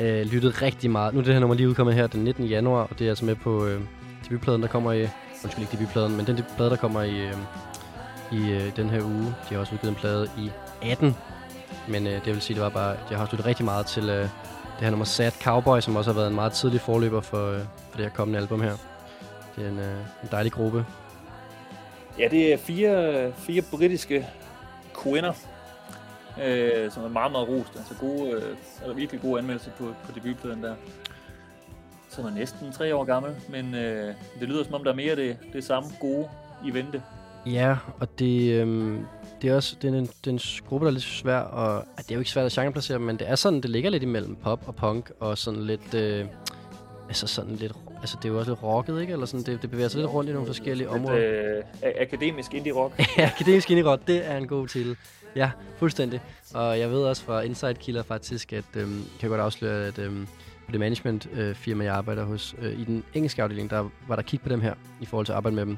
øh, 0.00 0.26
lyttet 0.26 0.62
rigtig 0.62 0.90
meget. 0.90 1.14
Nu 1.14 1.20
er 1.20 1.24
det 1.24 1.32
her 1.32 1.40
nummer 1.40 1.56
lige 1.56 1.68
udkommet 1.68 1.94
her 1.94 2.06
den 2.06 2.24
19. 2.24 2.44
januar, 2.44 2.82
og 2.82 2.98
det 2.98 3.04
er 3.04 3.08
altså 3.08 3.24
med 3.24 3.34
på 3.34 3.66
øh, 3.66 3.80
debutpladen, 4.24 4.62
der 4.62 4.68
kommer 4.68 4.92
i... 4.92 5.08
Undskyld, 5.44 5.62
ikke 5.62 5.76
debutpladen, 5.76 6.16
men 6.16 6.26
den 6.26 6.44
plade, 6.56 6.70
der 6.70 6.76
kommer 6.76 7.02
i, 7.02 7.20
øh, 7.20 7.36
i 8.32 8.52
øh, 8.52 8.76
den 8.76 8.90
her 8.90 9.02
uge. 9.02 9.26
De 9.48 9.54
har 9.54 9.58
også 9.58 9.74
udgivet 9.74 9.90
en 9.94 10.00
plade 10.00 10.28
i 10.38 10.50
18. 10.82 11.16
Men 11.88 12.06
øh, 12.06 12.12
det 12.12 12.26
vil 12.26 12.40
sige, 12.40 12.54
det 12.54 12.62
var 12.62 12.68
bare, 12.68 12.92
at 12.92 13.10
jeg 13.10 13.18
har 13.18 13.28
lyttet 13.32 13.46
rigtig 13.46 13.64
meget 13.64 13.86
til 13.86 14.08
øh, 14.08 14.20
det 14.20 14.80
her 14.80 14.90
nummer 14.90 15.04
Sad 15.04 15.32
Cowboy, 15.42 15.80
som 15.80 15.96
også 15.96 16.12
har 16.12 16.18
været 16.18 16.28
en 16.28 16.34
meget 16.34 16.52
tidlig 16.52 16.80
forløber 16.80 17.20
for, 17.20 17.50
øh, 17.50 17.60
for 17.90 17.96
det 17.96 18.06
her 18.06 18.12
kommende 18.12 18.38
album 18.38 18.60
her. 18.60 18.76
Det 19.56 19.64
er 19.64 19.68
en, 19.68 19.78
øh, 19.78 19.98
en 20.22 20.28
dejlig 20.30 20.52
gruppe. 20.52 20.86
Ja, 22.18 22.28
det 22.30 22.52
er 22.52 22.56
fire, 22.56 23.32
fire 23.32 23.62
britiske 23.70 24.26
kvinder, 25.02 25.32
øh, 26.44 26.90
som 26.90 27.04
er 27.04 27.08
meget, 27.08 27.32
meget 27.32 27.48
rost. 27.48 27.76
Altså 27.76 27.94
gode, 28.00 28.30
øh, 28.30 28.56
eller 28.82 28.94
virkelig 28.94 29.20
gode 29.20 29.38
anmeldelser 29.38 29.70
på, 29.78 29.84
på 30.04 30.12
debutpladen 30.14 30.62
der. 30.62 30.74
Som 32.08 32.24
er 32.24 32.30
næsten 32.30 32.72
tre 32.72 32.94
år 32.94 33.04
gammel, 33.04 33.32
men 33.48 33.74
øh, 33.74 34.14
det 34.40 34.48
lyder 34.48 34.64
som 34.64 34.74
om, 34.74 34.84
der 34.84 34.90
er 34.90 34.96
mere 34.96 35.16
det, 35.16 35.36
det 35.52 35.64
samme 35.64 35.88
gode 36.00 36.28
i 36.64 36.74
vente. 36.74 37.02
Ja, 37.46 37.76
og 38.00 38.18
det, 38.18 38.52
øhm, 38.52 39.06
det 39.44 39.52
er 39.52 39.56
også 39.56 39.76
det 39.82 39.94
er 39.94 39.98
en, 39.98 40.06
det 40.24 40.26
er 40.26 40.30
en 40.30 40.40
gruppe, 40.68 40.84
der 40.84 40.90
er 40.90 40.92
lidt 40.94 41.04
svær, 41.04 41.38
og 41.38 41.78
at 41.78 42.04
det 42.04 42.10
er 42.10 42.14
jo 42.14 42.18
ikke 42.20 42.30
svært 42.30 42.46
at 42.46 42.52
genreplacere, 42.52 42.98
men 42.98 43.16
det 43.18 43.28
er 43.30 43.34
sådan, 43.34 43.60
det 43.60 43.70
ligger 43.70 43.90
lidt 43.90 44.02
imellem 44.02 44.36
pop 44.36 44.60
og 44.66 44.76
punk, 44.76 45.10
og 45.20 45.38
sådan 45.38 45.62
lidt, 45.62 45.94
øh, 45.94 46.24
altså 47.08 47.26
sådan 47.26 47.56
lidt, 47.56 47.72
altså 48.00 48.16
det 48.22 48.28
er 48.28 48.32
jo 48.32 48.38
også 48.38 48.50
lidt 48.50 48.62
rocket, 48.62 49.00
ikke? 49.00 49.12
Eller 49.12 49.26
sådan, 49.26 49.46
det, 49.46 49.62
det 49.62 49.70
bevæger 49.70 49.88
sig 49.88 50.00
lidt 50.00 50.10
rundt 50.12 50.30
i 50.30 50.32
nogle 50.32 50.46
forskellige 50.46 50.88
områder. 50.88 51.18
Lidt, 51.18 51.64
øh, 51.82 51.90
a- 51.90 52.02
akademisk 52.02 52.54
indie 52.54 52.72
rock. 52.72 53.02
Ja, 53.18 53.30
akademisk 53.34 53.70
indie 53.70 53.84
det 54.06 54.30
er 54.30 54.36
en 54.36 54.46
god 54.46 54.68
titel. 54.68 54.96
Ja, 55.36 55.50
fuldstændig. 55.76 56.20
Og 56.54 56.78
jeg 56.78 56.90
ved 56.90 57.02
også 57.02 57.22
fra 57.22 57.40
Inside 57.40 57.74
Killer 57.74 58.02
faktisk, 58.02 58.52
at 58.52 58.64
øhm, 58.76 58.90
kan 58.92 59.22
jeg 59.22 59.28
godt 59.28 59.40
afsløre, 59.40 59.86
at 59.86 59.98
øhm, 59.98 60.26
på 60.66 60.72
det 60.72 60.80
management 60.80 61.28
øh, 61.32 61.54
firma, 61.54 61.84
jeg 61.84 61.94
arbejder 61.94 62.24
hos, 62.24 62.54
øh, 62.58 62.80
i 62.80 62.84
den 62.84 63.04
engelske 63.14 63.42
afdeling, 63.42 63.70
der 63.70 63.90
var 64.08 64.16
der 64.16 64.22
kig 64.22 64.40
på 64.40 64.48
dem 64.48 64.60
her, 64.60 64.74
i 65.00 65.06
forhold 65.06 65.26
til 65.26 65.32
at 65.32 65.36
arbejde 65.36 65.56
med 65.56 65.66
dem. 65.66 65.76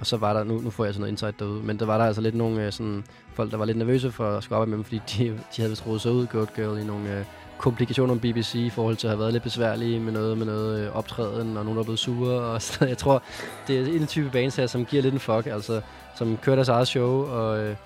Og 0.00 0.06
så 0.06 0.16
var 0.16 0.32
der, 0.32 0.44
nu, 0.44 0.60
nu 0.60 0.70
får 0.70 0.84
jeg 0.84 0.94
sådan 0.94 1.00
noget 1.00 1.12
insight 1.12 1.38
derude, 1.38 1.62
men 1.62 1.78
der 1.78 1.86
var 1.86 1.98
der 1.98 2.04
altså 2.04 2.20
lidt 2.20 2.34
nogle 2.34 2.66
øh, 2.66 2.72
sådan, 2.72 3.04
folk, 3.34 3.50
der 3.50 3.56
var 3.56 3.64
lidt 3.64 3.78
nervøse 3.78 4.12
for 4.12 4.30
at 4.30 4.44
skulle 4.44 4.56
arbejde 4.56 4.70
med 4.70 4.76
dem, 4.76 4.84
fordi 4.84 5.00
de, 5.18 5.28
de 5.28 5.36
havde 5.56 5.70
vist 5.70 5.86
rodet 5.86 6.00
sig 6.00 6.12
ud, 6.12 6.26
Goat 6.26 6.54
Girl, 6.54 6.78
i 6.78 6.84
nogle 6.84 7.18
øh, 7.18 7.24
komplikationer 7.58 8.14
om 8.14 8.20
BBC 8.20 8.54
i 8.54 8.70
forhold 8.70 8.96
til 8.96 9.06
at 9.06 9.10
have 9.10 9.20
været 9.20 9.32
lidt 9.32 9.42
besværlige 9.42 10.00
med 10.00 10.12
noget, 10.12 10.38
med 10.38 10.46
noget 10.46 10.80
øh, 10.80 10.96
optræden, 10.96 11.56
og 11.56 11.64
nogen, 11.64 11.76
der 11.76 11.82
er 11.82 11.84
blevet 11.84 11.98
sure. 11.98 12.40
Og 12.40 12.62
sådan 12.62 12.88
jeg 12.88 12.98
tror, 12.98 13.22
det 13.66 13.78
er 13.78 14.00
en 14.00 14.06
type 14.06 14.30
bands 14.30 14.56
her, 14.56 14.66
som 14.66 14.84
giver 14.84 15.02
lidt 15.02 15.14
en 15.14 15.20
fuck, 15.20 15.46
altså 15.46 15.80
som 16.16 16.36
kører 16.36 16.56
deres 16.56 16.68
eget 16.68 16.88
show, 16.88 17.26
og 17.26 17.58
øh, 17.58 17.76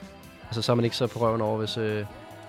altså, 0.46 0.62
så 0.62 0.72
er 0.72 0.76
man 0.76 0.84
ikke 0.84 0.96
så 0.96 1.06
på 1.06 1.18
røven 1.18 1.40
over, 1.40 1.58
hvis 1.58 1.76
øh, 1.76 2.04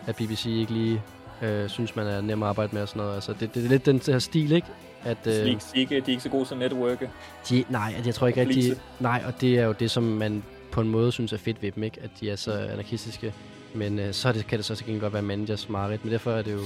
at 0.08 0.16
BBC 0.16 0.46
ikke 0.46 0.74
lige 0.74 1.02
øh, 1.42 1.70
synes, 1.70 1.96
man 1.96 2.08
er 2.08 2.22
nem 2.22 2.44
at 2.44 2.50
arbejde 2.50 2.70
med 2.74 2.82
og 2.82 2.88
sådan 2.88 3.02
noget. 3.02 3.16
Altså, 3.16 3.34
det, 3.40 3.54
det 3.54 3.66
er 3.66 3.70
lidt 3.70 3.86
den 3.86 4.02
her 4.08 4.20
stil, 4.20 4.52
ikke? 4.52 4.68
At, 5.06 5.18
De, 5.26 5.32
er 5.32 5.42
øh, 5.44 5.48
ikke, 5.50 5.62
de, 5.74 5.78
er 5.78 5.80
ikke, 5.80 5.96
de 5.96 5.98
er 6.02 6.10
ikke 6.10 6.24
så 6.24 6.30
gode 6.30 6.46
til 6.46 6.54
at 6.54 6.60
networke. 6.60 7.10
de, 7.50 7.66
nej, 7.70 7.94
at 7.98 8.06
jeg 8.06 8.16
tror 8.16 8.28
ikke 8.28 8.42
rigtig... 8.42 8.74
Nej, 9.00 9.24
og 9.28 9.42
det 9.42 9.60
er 9.60 9.66
jo 9.66 9.72
det, 9.72 9.92
som 9.92 10.04
man 10.04 10.44
på 10.72 10.82
en 10.82 10.90
måde 10.90 11.12
synes 11.12 11.34
er 11.34 11.38
fedt 11.38 11.62
ved 11.62 11.72
dem, 11.72 11.84
ikke? 11.84 11.98
At 12.04 12.10
de 12.22 12.30
er 12.30 12.36
så 12.36 12.52
anarkistiske. 12.54 13.34
Men 13.74 14.00
øh, 14.00 14.14
så 14.14 14.32
det, 14.32 14.48
kan 14.48 14.58
det 14.58 14.66
så 14.66 14.76
til 14.76 14.86
gengæld 14.86 15.02
godt 15.02 15.14
være 15.14 15.22
managers 15.22 15.70
mareridt. 15.70 16.06
Men 16.06 16.14
derfor 16.14 16.32
er 16.32 16.42
det 16.42 16.52
jo... 16.54 16.60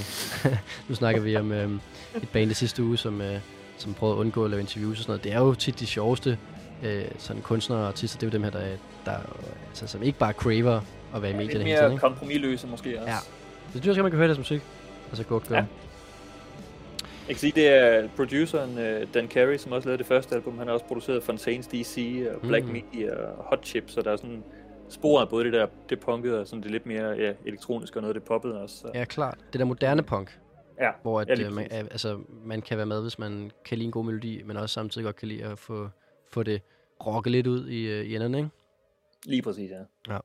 nu 0.90 0.96
snakker 0.96 1.22
vi 1.22 1.36
om 1.36 1.52
øh, 1.52 1.70
et 2.16 2.30
band 2.30 2.50
det 2.50 2.58
sidste 2.58 2.84
uge, 2.84 2.98
som, 2.98 3.22
øh, 3.22 3.40
som 3.78 3.94
prøvede 3.94 4.16
at 4.16 4.20
undgå 4.20 4.44
at 4.46 4.50
lave 4.50 4.60
interviews 4.62 4.98
og 4.98 5.04
sådan 5.04 5.12
noget. 5.12 5.24
Det 5.24 5.34
er 5.34 5.40
jo 5.40 5.54
tit 5.54 5.80
de 5.80 5.86
sjoveste 5.86 6.38
øh, 6.84 7.04
sådan 7.18 7.42
kunstnere 7.42 7.80
og 7.80 7.88
artister. 7.88 8.20
Det 8.20 8.26
er 8.26 8.28
jo 8.28 8.32
dem 8.32 8.44
her, 8.44 8.50
der, 8.52 8.60
er- 8.60 8.78
der 9.06 9.12
er, 9.12 9.20
altså, 9.70 9.88
som 9.88 10.04
ikke 10.04 10.20
bare 10.20 10.34
craver 10.34 10.82
at 11.16 11.22
være 11.22 11.32
i 11.32 11.34
Lidt 11.34 11.38
medierne 11.48 11.64
hele 11.66 11.76
tiden. 11.78 11.84
mere 11.86 11.92
Ikke? 11.94 12.02
kompromilløse 12.02 12.68
måske 12.68 13.00
også. 13.02 13.12
Ja. 13.12 13.18
Så 13.74 13.80
det 13.80 13.86
er 13.86 13.90
også, 13.92 14.02
man 14.02 14.12
kan 14.12 14.18
høre 14.18 14.28
deres 14.28 14.38
musik. 14.40 14.62
Altså 15.10 15.24
Goat 15.24 15.44
Girl. 15.48 15.56
Ja. 15.58 15.64
Jeg 17.30 17.36
kan 17.36 17.40
sige, 17.40 17.52
det 17.52 17.68
er 17.68 18.10
produceren 18.16 18.70
uh, 18.70 19.14
Dan 19.14 19.28
Carey, 19.28 19.58
som 19.58 19.72
også 19.72 19.88
lavede 19.88 19.98
det 19.98 20.06
første 20.06 20.36
album. 20.36 20.58
Han 20.58 20.68
har 20.68 20.74
også 20.74 20.86
produceret 20.86 21.24
Fontaines 21.24 21.68
DC 21.68 22.26
og 22.34 22.42
Black 22.42 22.66
Mm. 22.66 22.72
Media 22.72 23.16
og 23.16 23.44
Hot 23.44 23.66
Chip, 23.66 23.84
så 23.90 24.02
der 24.02 24.12
er 24.12 24.16
sådan 24.16 24.44
spor 24.90 25.22
af 25.22 25.30
både 25.30 25.46
det 25.46 25.54
der 25.54 25.68
det 25.90 26.00
punkede 26.00 26.40
og 26.40 26.48
sådan 26.48 26.64
det 26.64 26.72
lidt 26.72 26.86
mere 26.86 27.10
ja, 27.10 27.34
elektroniske 27.46 27.98
og 27.98 28.02
noget 28.02 28.16
det 28.16 28.24
poppede 28.24 28.62
også. 28.62 28.76
Så. 28.76 28.92
Ja, 28.94 29.06
klart. 29.06 29.38
Det 29.54 29.60
der 29.60 29.66
moderne 29.66 30.04
punk. 30.04 30.40
Ja, 30.80 30.92
Hvor 31.02 31.22
at, 31.22 31.40
ja, 31.40 31.46
øh, 31.46 31.54
man, 31.54 31.68
altså, 31.72 32.20
man 32.46 32.62
kan 32.62 32.78
være 32.78 32.86
med, 32.86 33.02
hvis 33.02 33.20
man 33.20 33.52
kan 33.66 33.78
lide 33.78 33.86
en 33.86 33.92
god 33.92 34.06
melodi, 34.06 34.44
men 34.44 34.58
også 34.58 34.74
samtidig 34.74 35.06
godt 35.06 35.16
kan 35.16 35.28
lide 35.28 35.44
at 35.44 35.60
få, 35.60 35.90
få 36.32 36.44
det 36.44 36.62
rocket 37.06 37.32
lidt 37.32 37.48
ud 37.48 37.68
i, 37.68 37.88
øh, 37.88 38.06
i 38.06 38.16
enderne, 38.16 38.38
ikke? 38.38 38.50
Lige 39.26 39.42
præcis, 39.42 39.72
ja. 40.10 40.18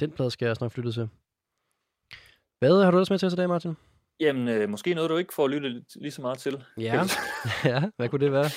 Den 0.00 0.10
plade 0.10 0.30
skal 0.30 0.46
jeg 0.46 0.50
også 0.50 0.64
nok 0.64 0.72
flytte 0.72 0.92
til. 0.92 1.08
Hvad 2.58 2.84
har 2.84 2.90
du 2.90 2.96
ellers 2.96 3.10
med 3.10 3.18
til 3.18 3.26
os 3.26 3.32
i 3.32 3.36
dag, 3.36 3.48
Martin? 3.48 3.76
Jamen, 4.20 4.48
øh, 4.48 4.68
måske 4.68 4.94
noget, 4.94 5.10
du 5.10 5.16
ikke 5.16 5.34
får 5.34 5.48
lyttet 5.48 5.84
lige 5.94 6.10
så 6.10 6.22
meget 6.22 6.38
til. 6.38 6.64
Ja. 6.78 7.02
ja, 7.64 7.82
hvad 7.96 8.08
kunne 8.08 8.24
det 8.24 8.32
være? 8.32 8.50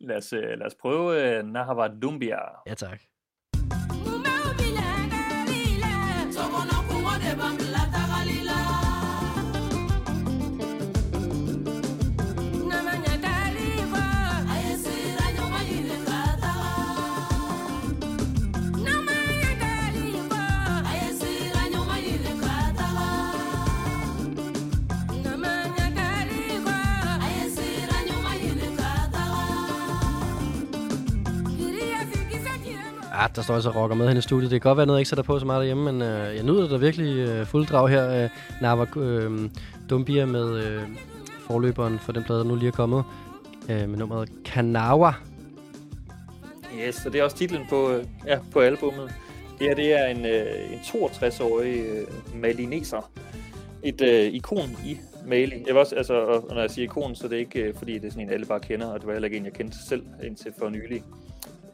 lad, 0.00 0.16
os, 0.16 0.32
øh, 0.32 0.58
lad 0.58 0.66
os 0.66 0.74
prøve 0.80 1.36
øh, 1.38 1.44
Nahava 1.44 1.88
Dumbia. 1.88 2.38
Ja, 2.66 2.74
tak. 2.74 3.02
Ja, 33.20 33.26
der 33.36 33.42
står 33.42 33.54
altså 33.54 33.68
også 33.68 33.80
rocker 33.80 33.96
med 33.96 34.06
hende 34.06 34.18
i 34.18 34.22
studiet. 34.22 34.50
Det 34.50 34.62
kan 34.62 34.68
godt 34.68 34.76
være 34.76 34.86
noget, 34.86 34.98
jeg 34.98 35.00
ikke 35.00 35.08
sætter 35.08 35.22
på 35.22 35.38
så 35.38 35.46
meget 35.46 35.60
derhjemme, 35.60 35.92
men 35.92 36.02
øh, 36.02 36.36
jeg 36.36 36.42
nyder 36.42 36.68
der 36.68 36.78
virkelig 36.78 37.28
øh, 37.28 37.46
fuld 37.46 37.66
drag 37.66 37.88
her. 37.88 38.24
Øh, 38.24 38.30
Nava 38.60 38.86
øh, 38.96 39.50
Dumbia 39.90 40.26
med 40.26 40.64
øh, 40.64 40.82
forløberen 41.46 41.98
for 41.98 42.12
den 42.12 42.24
plade, 42.24 42.38
der 42.38 42.44
nu 42.44 42.54
lige 42.54 42.68
er 42.68 42.72
kommet. 42.72 43.04
Øh, 43.70 43.88
med 43.88 43.98
nummeret 43.98 44.28
Kanawa. 44.44 45.12
Yes, 46.86 46.94
så 46.94 47.10
det 47.10 47.20
er 47.20 47.24
også 47.24 47.36
titlen 47.36 47.62
på, 47.68 47.90
øh, 47.90 48.04
ja, 48.26 48.38
på 48.52 48.60
albummet. 48.60 49.14
Det 49.58 49.66
her 49.66 49.74
det 49.74 49.92
er 49.92 50.06
en, 50.06 50.26
øh, 50.26 50.72
en 50.72 50.78
62-årig 50.78 51.80
øh, 51.80 52.06
malineser. 52.40 53.10
Et 53.82 54.00
øh, 54.00 54.34
ikon 54.34 54.76
i 54.86 54.98
Mali. 55.26 55.56
Jeg 55.66 55.74
vil 55.74 55.76
også, 55.76 55.94
altså, 55.94 56.14
og 56.14 56.54
når 56.54 56.60
jeg 56.60 56.70
siger 56.70 56.84
ikon, 56.84 57.14
så 57.14 57.24
er 57.24 57.28
det 57.28 57.36
ikke 57.36 57.60
øh, 57.60 57.74
fordi, 57.74 57.98
det 57.98 58.04
er 58.04 58.10
sådan 58.10 58.26
en, 58.26 58.32
alle 58.32 58.46
bare 58.46 58.60
kender, 58.60 58.86
og 58.86 58.98
det 58.98 59.06
var 59.06 59.12
heller 59.12 59.26
ikke 59.26 59.36
en, 59.36 59.44
jeg 59.44 59.52
kendte 59.52 59.76
selv 59.88 60.02
indtil 60.22 60.52
for 60.58 60.68
nylig. 60.68 61.02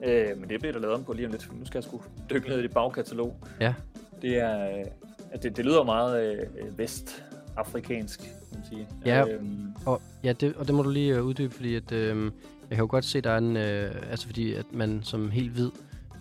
Øh, 0.05 0.39
men 0.41 0.49
det 0.49 0.61
bliver 0.61 0.73
der 0.73 0.81
lavet 0.81 0.95
om 0.95 1.05
på 1.05 1.13
lige 1.13 1.27
om 1.27 1.33
lidt. 1.33 1.59
Nu 1.59 1.67
skal 1.67 1.79
jeg 1.79 1.85
sgu 1.85 2.01
dykke 2.31 2.49
ned 2.49 2.59
i 2.59 2.63
det 2.63 2.75
bagkatalog. 2.75 3.37
Ja. 3.61 3.75
Det 4.23 4.39
er, 4.39 4.79
øh, 4.79 4.85
det, 5.43 5.57
det 5.57 5.65
lyder 5.65 5.83
meget 5.85 6.39
øh, 6.39 6.79
vestafrikansk, 6.79 8.21
kan 8.21 8.29
man 8.53 8.63
sige. 8.69 8.89
Ja. 9.07 9.29
Øhm, 9.29 9.75
Og, 9.87 10.03
ja, 10.25 10.33
det, 10.33 10.55
og 10.57 10.67
det 10.67 10.75
må 10.75 10.83
du 10.83 10.91
lige 10.91 11.15
øh, 11.15 11.25
uddybe, 11.25 11.55
fordi 11.55 11.75
at, 11.75 11.93
øh, 11.93 12.25
jeg 12.71 12.77
kan 12.77 12.79
jo 12.79 12.87
godt 12.91 13.05
se, 13.05 13.21
der 13.21 13.31
er 13.31 13.39
en, 13.39 13.57
øh, 13.57 13.95
altså 14.11 14.27
fordi 14.27 14.55
at 14.55 14.65
man 14.73 15.01
som 15.03 15.31
helt 15.31 15.51
hvid 15.53 15.71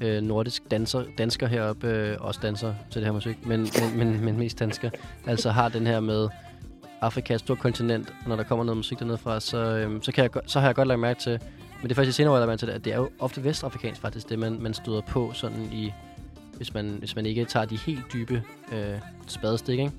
øh, 0.01 0.21
nordisk 0.21 0.71
danser, 0.71 1.03
dansker 1.17 1.47
heroppe 1.47 1.87
øh, 1.87 2.17
også 2.19 2.39
danser 2.43 2.73
til 2.91 3.01
det 3.01 3.07
her 3.07 3.13
musik, 3.13 3.45
men, 3.45 3.59
men, 3.59 3.97
men, 3.97 4.25
men 4.25 4.37
mest 4.37 4.59
dansker, 4.59 4.89
altså 5.27 5.49
har 5.49 5.69
den 5.69 5.87
her 5.87 5.99
med 5.99 6.29
Afrika, 7.01 7.33
et 7.33 7.39
stort 7.39 7.59
kontinent, 7.59 8.13
og 8.23 8.29
når 8.29 8.35
der 8.35 8.43
kommer 8.43 8.65
noget 8.65 8.77
musik 8.77 8.99
dernede 8.99 9.17
fra, 9.17 9.39
så, 9.39 9.57
øh, 9.57 10.01
så, 10.01 10.11
kan 10.11 10.23
jeg, 10.23 10.43
så 10.45 10.59
har 10.59 10.67
jeg 10.67 10.75
godt 10.75 10.87
lagt 10.87 10.99
mærke 10.99 11.19
til, 11.19 11.39
men 11.81 11.83
det 11.83 11.91
er 11.91 11.95
faktisk 11.95 12.17
senere 12.17 12.33
år, 12.33 12.49
jeg 12.49 12.59
til 12.59 12.67
det, 12.67 12.73
at 12.73 12.85
det 12.85 12.93
er 12.93 12.97
jo 12.97 13.09
ofte 13.19 13.43
vestafrikansk 13.43 14.01
faktisk, 14.01 14.29
det 14.29 14.39
man, 14.39 14.61
man 14.61 14.73
støder 14.73 15.01
på 15.01 15.31
sådan 15.33 15.69
i, 15.71 15.93
hvis 16.57 16.73
man, 16.73 16.95
hvis 16.99 17.15
man 17.15 17.25
ikke 17.25 17.45
tager 17.45 17.65
de 17.65 17.77
helt 17.77 18.13
dybe 18.13 18.43
øh, 18.73 18.99
spadestik, 19.27 19.79
ikke? 19.79 19.91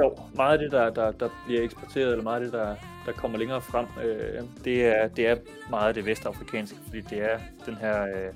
Jo, 0.00 0.16
meget 0.34 0.52
af 0.52 0.58
det, 0.58 0.72
der, 0.72 0.90
der, 0.90 1.10
der 1.10 1.28
bliver 1.46 1.62
eksporteret, 1.62 2.10
eller 2.10 2.22
meget 2.22 2.36
af 2.36 2.44
det, 2.44 2.52
der, 2.52 2.74
der 3.06 3.12
kommer 3.12 3.38
længere 3.38 3.60
frem, 3.60 3.86
øh, 4.04 4.42
det, 4.64 4.86
er, 4.86 5.08
det 5.08 5.26
er 5.26 5.36
meget 5.70 5.88
af 5.88 5.94
det 5.94 6.06
vestafrikanske, 6.06 6.78
fordi 6.84 7.00
det 7.00 7.32
er 7.32 7.38
den 7.66 7.76
her, 7.76 8.02
øh, 8.02 8.34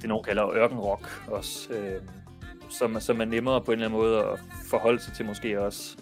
det 0.00 0.08
nogen 0.08 0.24
kalder 0.24 0.54
ørkenrock 0.54 1.08
også, 1.28 1.72
øh, 1.72 2.00
som, 2.68 3.00
som 3.00 3.20
er 3.20 3.24
nemmere 3.24 3.60
på 3.60 3.72
en 3.72 3.78
eller 3.78 3.86
anden 3.86 4.00
måde 4.00 4.18
at 4.18 4.38
forholde 4.70 5.02
sig 5.02 5.14
til 5.14 5.26
måske 5.26 5.60
også. 5.60 5.96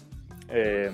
Øh, 0.55 0.93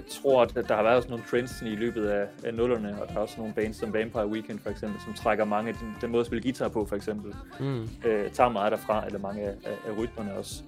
jeg 0.00 0.08
tror, 0.22 0.42
at 0.42 0.54
der 0.68 0.74
har 0.76 0.82
været 0.82 0.96
også 0.96 1.08
nogle 1.08 1.24
trends 1.30 1.62
i 1.62 1.64
løbet 1.76 2.06
af, 2.06 2.26
af 2.44 2.54
nullerne, 2.54 3.02
og 3.02 3.08
der 3.08 3.14
er 3.14 3.18
også 3.18 3.34
nogle 3.38 3.54
bands 3.54 3.76
som 3.76 3.92
Vampire 3.92 4.26
Weekend 4.28 4.58
for 4.58 4.70
eksempel, 4.70 5.00
som 5.04 5.14
trækker 5.14 5.44
mange 5.44 5.68
af 5.68 5.74
den, 5.74 5.96
den 6.00 6.10
måde 6.10 6.20
at 6.20 6.26
spille 6.26 6.42
guitar 6.42 6.68
på 6.68 6.86
for 6.86 6.96
eksempel 6.96 7.34
Mm. 7.60 7.88
øh, 8.04 8.30
tager 8.30 8.48
meget 8.50 8.72
derfra, 8.72 9.06
eller 9.06 9.18
mange 9.18 9.42
af, 9.42 9.54
af, 9.64 9.90
af 9.90 9.98
rytmerne 9.98 10.34
også. 10.34 10.62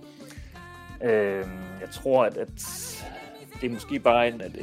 Øh, 1.04 1.44
jeg 1.80 1.90
tror, 1.92 2.24
at, 2.24 2.36
at 2.36 2.48
det 3.60 3.66
er 3.70 3.72
måske 3.74 3.98
bare 3.98 4.28
en... 4.28 4.40
At, 4.40 4.56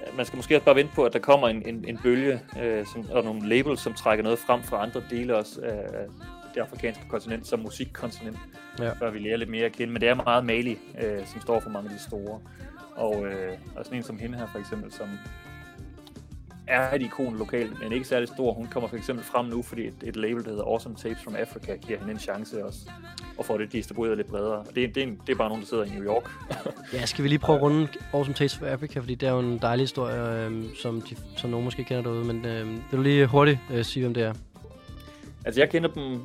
at 0.00 0.16
man 0.16 0.26
skal 0.26 0.36
måske 0.36 0.56
også 0.56 0.64
bare 0.64 0.74
vente 0.76 0.92
på, 0.94 1.04
at 1.04 1.12
der 1.12 1.18
kommer 1.18 1.48
en, 1.48 1.62
en, 1.68 1.84
en 1.88 1.98
bølge 2.02 2.40
øh, 2.62 2.86
som, 2.86 3.04
og 3.12 3.24
nogle 3.24 3.48
labels, 3.48 3.80
som 3.80 3.92
trækker 3.94 4.22
noget 4.22 4.38
frem 4.38 4.62
fra 4.62 4.82
andre 4.82 5.02
dele 5.10 5.36
også 5.36 5.60
af 5.62 5.88
af 6.00 6.06
det 6.54 6.60
afrikanske 6.60 7.02
kontinent, 7.08 7.46
som 7.46 7.60
musikkontinent, 7.60 8.38
Ja. 8.78 8.92
før 8.92 9.10
vi 9.10 9.18
lærer 9.18 9.36
lidt 9.36 9.50
mere 9.50 9.64
at 9.64 9.72
kende. 9.72 9.92
Men 9.92 10.02
det 10.02 10.08
er 10.08 10.14
meget 10.14 10.44
Mali, 10.44 10.78
øh, 11.02 11.26
som 11.26 11.40
står 11.40 11.60
for 11.60 11.70
mange 11.70 11.90
af 11.90 11.96
de 11.96 12.02
store. 12.02 12.40
Og, 12.96 13.26
øh, 13.26 13.52
og 13.76 13.84
sådan 13.84 13.98
en 13.98 14.02
som 14.02 14.18
hende 14.18 14.38
her 14.38 14.46
for 14.46 14.58
eksempel, 14.58 14.92
som 14.92 15.08
er 16.66 16.94
et 16.94 17.02
ikon 17.02 17.38
lokalt, 17.38 17.82
men 17.82 17.92
ikke 17.92 18.06
særlig 18.06 18.28
stor. 18.28 18.52
Hun 18.52 18.66
kommer 18.66 18.88
for 18.88 18.96
eksempel 18.96 19.24
frem 19.24 19.46
nu, 19.46 19.62
fordi 19.62 19.86
et, 19.86 19.94
et 20.02 20.16
label, 20.16 20.44
der 20.44 20.50
hedder 20.50 20.64
Awesome 20.64 20.94
Tapes 20.94 21.22
from 21.24 21.36
Africa, 21.36 21.76
giver 21.76 21.98
hende 21.98 22.12
en 22.12 22.18
chance 22.18 22.64
også, 22.64 22.78
og 23.38 23.44
får 23.44 23.58
det 23.58 23.72
distribueret 23.72 24.16
lidt 24.16 24.28
bredere. 24.28 24.58
Og 24.58 24.66
det, 24.74 24.94
det, 24.94 25.02
er 25.02 25.06
en, 25.06 25.20
det 25.26 25.32
er 25.32 25.36
bare 25.36 25.48
nogen, 25.48 25.62
der 25.62 25.68
sidder 25.68 25.84
i 25.84 25.88
New 25.88 26.04
York. 26.04 26.30
Ja, 26.92 27.06
skal 27.06 27.24
vi 27.24 27.28
lige 27.28 27.38
prøve 27.38 27.56
at 27.56 27.62
runde 27.62 27.88
Awesome 28.12 28.34
Taste 28.34 28.58
for 28.58 28.66
Africa, 28.66 29.00
fordi 29.00 29.14
det 29.14 29.28
er 29.28 29.32
jo 29.32 29.38
en 29.38 29.58
dejlig 29.58 29.82
historie, 29.82 30.46
øh, 30.46 30.64
som, 30.82 31.00
de, 31.00 31.16
som 31.36 31.50
nogen 31.50 31.64
måske 31.64 31.84
kender 31.84 32.02
derude, 32.02 32.24
men 32.24 32.46
øh, 32.46 32.66
vil 32.70 32.80
du 32.92 33.02
lige 33.02 33.26
hurtigt 33.26 33.58
øh, 33.70 33.84
sige, 33.84 34.02
hvem 34.02 34.14
det 34.14 34.22
er? 34.22 34.32
Altså, 35.44 35.60
jeg 35.60 35.70
kender 35.70 35.88
dem 35.88 36.20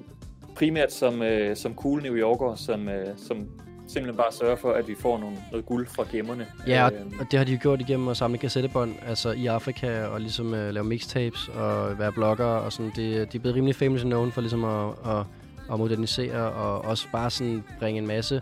primært 0.56 0.94
som, 0.94 1.22
øh, 1.22 1.56
som 1.56 1.76
cool 1.76 2.02
New 2.04 2.16
Yorker, 2.16 2.56
som, 2.56 2.90
øh, 2.90 3.08
som 3.18 3.48
simpelthen 3.94 4.18
bare 4.18 4.32
sørger 4.32 4.56
for, 4.56 4.72
at 4.72 4.88
vi 4.88 4.96
får 5.00 5.20
nogle, 5.20 5.38
noget 5.52 5.66
guld 5.66 5.88
fra 5.88 6.04
gemmerne. 6.12 6.48
Ja, 6.68 6.86
og, 6.86 6.92
Øhm, 6.94 7.14
og 7.20 7.26
det 7.32 7.38
har 7.38 7.46
de 7.46 7.52
jo 7.52 7.58
gjort 7.62 7.82
igennem 7.82 8.08
at 8.08 8.18
samle 8.18 8.38
kassettebånd 8.38 8.96
altså 9.08 9.32
i 9.32 9.46
Afrika, 9.46 10.04
og 10.06 10.22
ligesom 10.22 10.54
øh, 10.54 10.74
lave 10.74 10.84
mixtapes 10.84 11.48
og 11.48 12.00
være 12.00 12.12
blogger, 12.12 12.46
og 12.46 12.74
sådan. 12.74 12.92
Det, 12.96 13.32
de 13.32 13.38
er 13.38 13.42
blevet 13.42 13.56
rimelig 13.56 13.76
famous 13.76 14.02
known 14.02 14.32
for 14.32 14.42
ligesom 14.42 14.64
at, 14.64 14.90
at, 15.06 15.26
at 15.72 15.80
modernisere, 15.80 16.52
og 16.52 16.86
også 16.86 17.08
bare 17.12 17.30
sådan 17.30 17.64
bringe 17.80 18.02
en 18.02 18.08
masse 18.08 18.42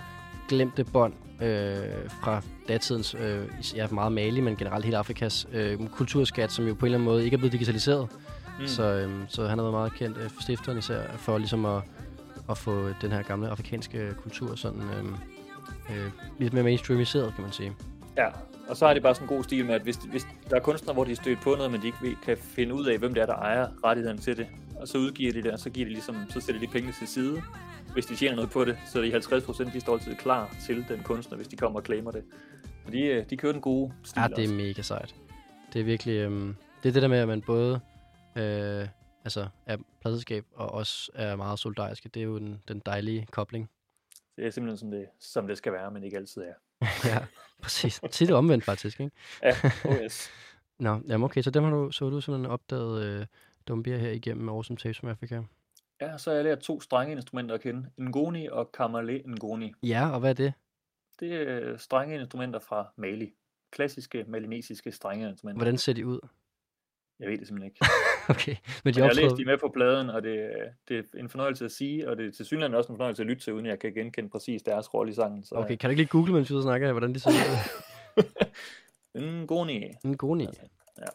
glemte 0.50 0.84
bånd 0.84 1.13
øh, 1.41 1.77
fra 2.22 2.41
datidens, 2.68 3.15
øh, 3.20 3.46
ja, 3.75 3.88
meget 3.91 4.12
Mali, 4.12 4.41
men 4.41 4.56
generelt 4.56 4.86
hele 4.86 4.98
Afrikas 4.98 5.48
øh, 5.53 5.88
kulturskat, 5.88 6.51
som 6.51 6.68
jo 6.68 6.74
på 6.74 6.79
en 6.79 6.86
eller 6.86 6.98
anden 6.98 7.10
måde 7.10 7.24
ikke 7.24 7.36
er 7.36 7.38
blevet 7.38 7.53
digitaliseret. 7.53 8.08
Mm. 8.60 8.68
Så, 8.68 8.84
øh, 8.84 9.12
så 9.27 9.48
han 9.48 9.58
har 9.58 9.63
været 9.63 9.74
meget 9.74 9.94
kendt, 9.94 10.18
øh, 10.18 10.29
stifteren 10.41 10.77
især, 10.77 11.01
for 11.18 11.38
ligesom 11.38 11.65
at, 11.65 11.82
at 12.50 12.58
få 12.58 12.89
den 13.01 13.12
her 13.12 13.22
gamle 13.22 13.50
afrikanske 13.50 14.13
kultur 14.24 14.56
sådan 14.56 14.82
øh, 14.82 15.06
øh, 15.91 16.12
lidt 16.39 16.53
mere 16.53 16.63
mainstreamiseret, 16.63 17.34
kan 17.36 17.43
man 17.43 17.51
sige. 17.53 17.74
Ja, 18.17 18.27
og 18.69 18.77
så 18.77 18.88
har 18.88 18.93
de 18.93 19.01
bare 19.01 19.15
sådan 19.15 19.29
en 19.29 19.36
god 19.36 19.43
stil 19.43 19.65
med, 19.65 19.75
at 19.75 19.81
hvis, 19.81 19.96
hvis 19.96 20.27
der 20.50 20.55
er 20.55 20.60
kunstnere, 20.60 20.93
hvor 20.93 21.03
de 21.03 21.12
er 21.12 21.15
stødt 21.15 21.41
på 21.41 21.50
noget, 21.55 21.72
men 21.72 21.81
de 21.81 21.88
ikke 21.88 22.17
kan 22.24 22.38
finde 22.38 22.74
ud 22.74 22.86
af, 22.86 22.98
hvem 22.98 23.13
det 23.13 23.22
er, 23.22 23.25
der 23.25 23.36
ejer 23.36 23.67
rettighederne 23.84 24.19
til 24.19 24.38
det, 24.38 24.48
og 24.81 24.88
så 24.88 24.98
udgiver 24.98 25.34
de 25.34 25.43
det, 25.43 25.51
og 25.51 25.60
så, 25.60 25.69
giver 25.69 25.86
de 25.86 25.91
ligesom, 25.93 26.15
så 26.29 26.41
sætter 26.41 26.62
de 26.62 26.67
pengene 26.67 26.93
til 27.00 27.08
side. 27.08 27.41
Hvis 27.93 28.05
de 28.05 28.15
tjener 28.15 28.36
noget 28.36 28.51
på 28.51 28.65
det, 28.65 28.77
så 28.88 29.00
er 29.00 29.03
de 29.03 29.12
50 29.12 29.43
procent, 29.43 29.74
de 29.74 29.79
står 29.79 29.93
altid 29.93 30.15
klar 30.15 30.55
til 30.65 30.86
den 30.89 31.00
kunstner, 31.03 31.38
hvis 31.38 31.48
de 31.48 31.55
kommer 31.55 31.79
og 31.79 31.86
claimer 31.86 32.12
det. 32.12 32.24
Og 32.86 32.91
de, 32.91 33.01
øh, 33.01 33.25
de 33.29 33.38
kører 33.38 33.51
den 33.53 33.62
gode 33.62 33.93
stil 34.03 34.19
Ja, 34.22 34.27
det 34.27 34.38
er 34.38 34.41
også. 34.43 34.53
mega 34.53 34.81
sejt. 34.81 35.15
Det 35.74 35.79
er 35.79 35.84
virkelig... 35.84 36.13
Øhm, 36.17 36.55
det 36.84 36.89
er 36.89 36.93
det 36.93 37.01
der 37.01 37.08
med, 37.08 37.17
at 37.17 37.27
man 37.27 37.41
både 37.41 37.79
øh, 38.36 38.88
altså, 39.24 39.48
er 39.65 39.77
pladselskab 40.01 40.46
og 40.55 40.72
også 40.72 41.12
er 41.15 41.36
meget 41.36 41.60
solidariske. 41.60 42.10
Det 42.10 42.19
er 42.19 42.24
jo 42.24 42.38
den, 42.38 42.62
den 42.67 42.81
dejlige 42.86 43.27
kobling. 43.31 43.69
Det 44.39 44.48
er 44.48 44.51
simpelthen 44.51 44.77
som 44.77 44.91
det, 44.91 45.08
som 45.19 45.48
det 45.48 45.58
skal 45.58 45.74
være, 45.74 45.91
men 45.91 46.03
ikke 46.03 46.17
altid 46.17 46.41
er. 46.41 46.53
ja, 47.10 47.25
præcis. 47.62 48.01
Tit 48.12 48.31
omvendt 48.31 48.63
faktisk, 48.63 49.00
ikke? 49.00 49.15
Ja, 49.43 49.55
oh 49.86 49.96
yes. 50.03 50.29
Nå, 50.79 51.00
jamen 51.08 51.25
okay, 51.25 51.41
så 51.41 51.51
dem 51.51 51.63
har 51.63 51.72
du, 51.72 51.91
så 51.91 52.10
du 52.10 52.22
simpelthen 52.22 52.51
opdaget 52.51 53.06
øh, 53.06 53.25
Dumbia 53.67 53.97
her 53.97 54.12
igennem 54.12 54.49
Awesome 54.49 54.78
Tapes 54.78 54.99
from 54.99 55.10
Africa. 55.10 55.43
Ja, 56.02 56.17
så 56.17 56.30
har 56.30 56.36
jeg 56.36 56.43
lært 56.43 56.60
to 56.60 56.82
strengeinstrumenter 56.82 57.56
at 57.56 57.62
kende. 57.62 57.89
Ngoni 57.99 58.47
og 58.47 58.71
Kamale 58.71 59.23
Ngoni. 59.28 59.73
Ja, 59.84 60.10
og 60.10 60.19
hvad 60.19 60.30
er 60.30 60.34
det? 60.34 60.54
Det 61.19 61.34
er 61.34 61.78
strengeinstrumenter 61.78 62.60
fra 62.60 62.88
Mali. 62.95 63.34
Klassiske 63.71 64.25
malinesiske 64.28 64.91
strengeinstrumenter. 64.91 65.58
Hvordan 65.58 65.78
ser 65.78 65.93
de 65.93 66.08
ud? 66.08 66.19
Jeg 67.19 67.29
ved 67.29 67.38
det 67.38 67.47
simpelthen 67.47 67.71
ikke. 67.71 67.86
Okay, 68.29 68.55
men 68.84 68.93
de 68.93 68.99
Jeg 68.99 69.08
har 69.08 69.13
læst 69.13 69.23
optræder... 69.23 69.36
de 69.36 69.45
med 69.45 69.58
på 69.58 69.71
pladen, 69.73 70.10
og 70.10 70.23
det, 70.23 70.51
det 70.88 70.97
er 70.97 71.19
en 71.19 71.29
fornøjelse 71.29 71.65
at 71.65 71.71
sige, 71.71 72.10
og 72.10 72.17
det 72.17 72.25
er 72.27 72.32
til 72.32 72.45
synligheden 72.45 72.75
også 72.75 72.91
en 72.91 72.97
fornøjelse 72.97 73.23
at 73.23 73.27
lytte 73.27 73.43
til, 73.43 73.53
uden 73.53 73.65
jeg 73.65 73.79
kan 73.79 73.93
genkende 73.93 74.29
præcis 74.29 74.63
deres 74.63 74.93
rolle 74.93 75.12
i 75.12 75.15
sangen. 75.15 75.43
Så, 75.43 75.55
Okay, 75.55 75.75
kan 75.75 75.88
du 75.88 75.89
ikke 75.89 76.01
lige 76.01 76.10
google, 76.10 76.34
mens 76.34 76.51
vi 76.53 76.62
snakker, 76.62 76.91
hvordan 76.91 77.13
de 77.13 77.19
ser 77.19 77.29
ud? 77.29 78.23
Ngoni. 79.21 79.84
En 80.05 80.17
goni. 80.17 80.43
Ja. 80.97 81.05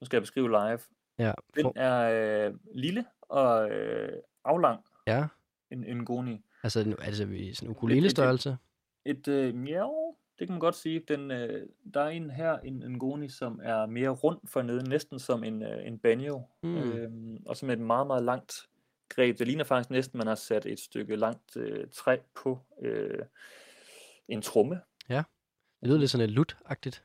Nu 0.00 0.04
skal 0.04 0.16
jeg 0.16 0.22
beskrive 0.22 0.48
live. 0.48 0.78
Ja, 1.18 1.32
Den 1.54 1.62
for, 1.62 1.72
er 1.76 2.46
øh, 2.48 2.54
lille 2.74 3.04
og 3.22 3.70
øh, 3.70 4.12
aflang, 4.44 4.80
ja. 5.06 5.26
en, 5.70 5.84
en 5.84 5.98
Ngoni. 6.02 6.44
Altså, 6.62 6.96
altså 7.00 7.22
sådan 7.22 7.54
en 7.62 7.70
ukulele-størrelse. 7.70 8.56
Et 9.04 9.28
øh, 9.28 9.54
miau, 9.54 10.16
det 10.38 10.46
kan 10.46 10.52
man 10.52 10.60
godt 10.60 10.74
sige. 10.74 11.02
Den, 11.08 11.30
øh, 11.30 11.68
der 11.94 12.00
er 12.00 12.08
en 12.08 12.30
her, 12.30 12.58
en, 12.58 12.82
en 12.82 12.92
Ngoni, 12.92 13.28
som 13.28 13.60
er 13.62 13.86
mere 13.86 14.08
rund 14.08 14.38
for 14.46 14.62
neden, 14.62 14.88
næsten 14.88 15.18
som 15.18 15.44
en, 15.44 15.62
øh, 15.62 15.86
en 15.86 15.98
banjo. 15.98 16.42
Mm. 16.62 16.76
Øhm, 16.76 17.42
og 17.46 17.56
som 17.56 17.70
et 17.70 17.78
meget, 17.78 18.06
meget 18.06 18.24
langt 18.24 18.68
greb. 19.08 19.38
Det 19.38 19.46
ligner 19.46 19.64
faktisk 19.64 19.90
næsten, 19.90 20.18
man 20.18 20.26
har 20.26 20.34
sat 20.34 20.66
et 20.66 20.80
stykke 20.80 21.16
langt 21.16 21.56
øh, 21.56 21.86
træ 21.92 22.16
på 22.34 22.58
øh, 22.82 23.18
en 24.28 24.42
tromme. 24.42 24.80
Det 25.80 25.88
lyder 25.88 25.98
lidt 25.98 26.10
sådan 26.10 26.26
lidt 26.26 26.38
lut-agtigt. 26.38 27.04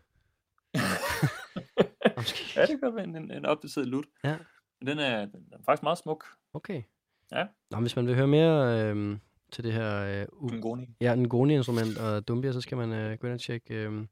Ja, 2.56 2.66
det 2.66 2.80
kan 2.80 2.96
være 2.96 3.04
en, 3.04 3.16
en, 3.16 3.32
en 3.32 3.46
opdateret 3.46 3.88
lut. 3.88 4.06
Ja. 4.24 4.38
Den 4.86 5.00
er, 5.00 5.26
den 5.26 5.46
er 5.52 5.58
faktisk 5.66 5.84
meget 5.84 5.98
smuk. 5.98 6.26
Okay. 6.54 6.84
Ja. 7.32 7.48
Nå, 7.72 7.80
hvis 7.80 7.96
man 7.96 8.08
vil 8.08 8.16
høre 8.16 8.28
mere 8.28 8.84
øhm, 8.90 9.20
til 9.52 9.64
det 9.64 9.74
her 9.74 10.22
øh, 10.22 10.28
u- 10.32 10.56
Ngoni. 10.56 10.90
ja, 11.02 11.16
Ngoni-instrument 11.16 11.98
og 11.98 12.28
Dumbia, 12.28 12.52
så 12.52 12.62
skal 12.62 12.78
man 12.78 12.94
øh, 12.94 13.18
gå 13.18 13.28
ind 13.28 13.34
og 13.34 13.40
tjekke 13.40 13.74
øh, 13.76 14.06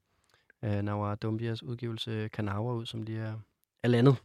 øh, 0.64 0.82
Nawar 0.82 1.16
Dumbias 1.16 1.64
udgivelse 1.64 2.28
Kanawa 2.34 2.74
ud, 2.74 2.86
som 2.86 3.04
lige 3.04 3.20
er, 3.20 3.40
er 3.84 3.88
landet. 3.88 4.16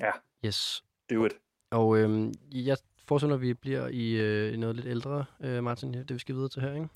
Ja. 0.00 0.10
Yes. 0.44 0.84
Do 1.10 1.24
it. 1.26 1.32
Og 1.70 1.98
øh, 1.98 2.32
jeg 2.52 2.76
forestiller, 3.08 3.34
at 3.34 3.40
vi 3.42 3.54
bliver 3.54 3.88
i 3.88 4.10
øh, 4.10 4.54
i 4.54 4.56
noget 4.56 4.76
lidt 4.76 4.86
ældre, 4.86 5.24
øh, 5.40 5.64
Martin, 5.64 5.92
det 5.94 6.14
vi 6.14 6.18
skal 6.18 6.34
videre 6.34 6.48
til 6.48 6.62
her, 6.62 6.74
ikke? 6.74 6.88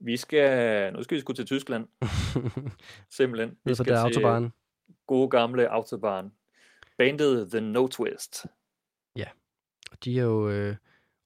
Vi 0.00 0.16
skal, 0.16 0.92
nu 0.92 1.02
skal 1.02 1.14
vi 1.14 1.20
sgu 1.20 1.32
til 1.32 1.46
Tyskland, 1.46 1.88
simpelthen. 3.18 3.56
Vi 3.64 3.74
skal 3.74 3.86
der 3.86 4.08
til 4.08 4.16
autobahn. 4.18 4.52
gode 5.06 5.28
gamle 5.30 5.68
Autobahn. 5.68 6.32
Bandet 6.98 7.50
The 7.50 7.60
No 7.60 7.86
Twist. 7.86 8.46
Og 9.92 10.04
de 10.04 10.18
er 10.18 10.22
jo 10.24 10.50
øh, 10.50 10.76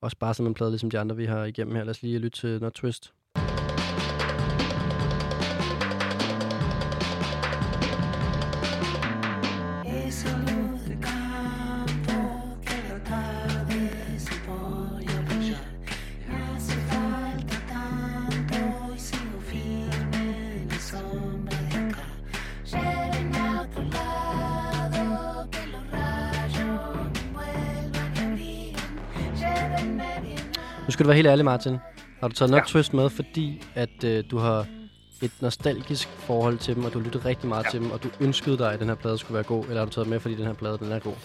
også 0.01 0.17
bare 0.17 0.35
sådan 0.35 0.47
en 0.47 0.55
plade, 0.55 0.71
ligesom 0.71 0.91
de 0.91 0.99
andre, 0.99 1.17
vi 1.17 1.25
har 1.25 1.45
igennem 1.45 1.75
her. 1.75 1.85
Lad 1.85 1.91
os 1.91 2.03
lige 2.03 2.19
lytte 2.19 2.39
til 2.39 2.61
Not 2.61 2.73
Twist. 2.73 3.15
Nu 30.87 30.91
skal 30.91 31.05
du 31.05 31.09
være 31.09 31.17
helt 31.17 31.29
ærlig, 31.29 31.45
Martin. 31.45 31.77
Har 32.21 32.29
du 32.29 32.35
taget 32.35 32.51
Not 32.51 32.59
Ja. 32.61 32.65
Twist 32.67 32.95
med, 32.95 33.11
fordi 33.11 33.63
at 33.75 34.05
øh, 34.05 34.25
du 34.31 34.39
har 34.39 34.67
et 35.23 35.31
nostalgisk 35.41 36.09
forhold 36.09 36.59
til 36.59 36.75
dem, 36.77 36.85
og 36.85 36.93
du 36.93 36.99
lyttet 37.01 37.25
rigtig 37.25 37.49
meget 37.49 37.65
ja. 37.65 37.71
Til 37.71 37.81
dem, 37.81 37.91
og 37.91 38.03
du 38.03 38.09
ønskede 38.21 38.59
dig, 38.59 38.73
at 38.73 38.81
den 38.81 38.89
her 38.89 38.95
plade 38.95 39.19
skulle 39.19 39.35
være 39.35 39.43
god, 39.45 39.65
eller 39.65 39.79
har 39.79 39.85
du 39.85 39.91
taget 39.91 40.09
med, 40.09 40.21
fordi 40.21 40.35
den 40.35 40.47
her 40.47 40.53
plade, 40.55 40.79
den 40.79 40.93
er 40.93 40.99
god? 40.99 41.15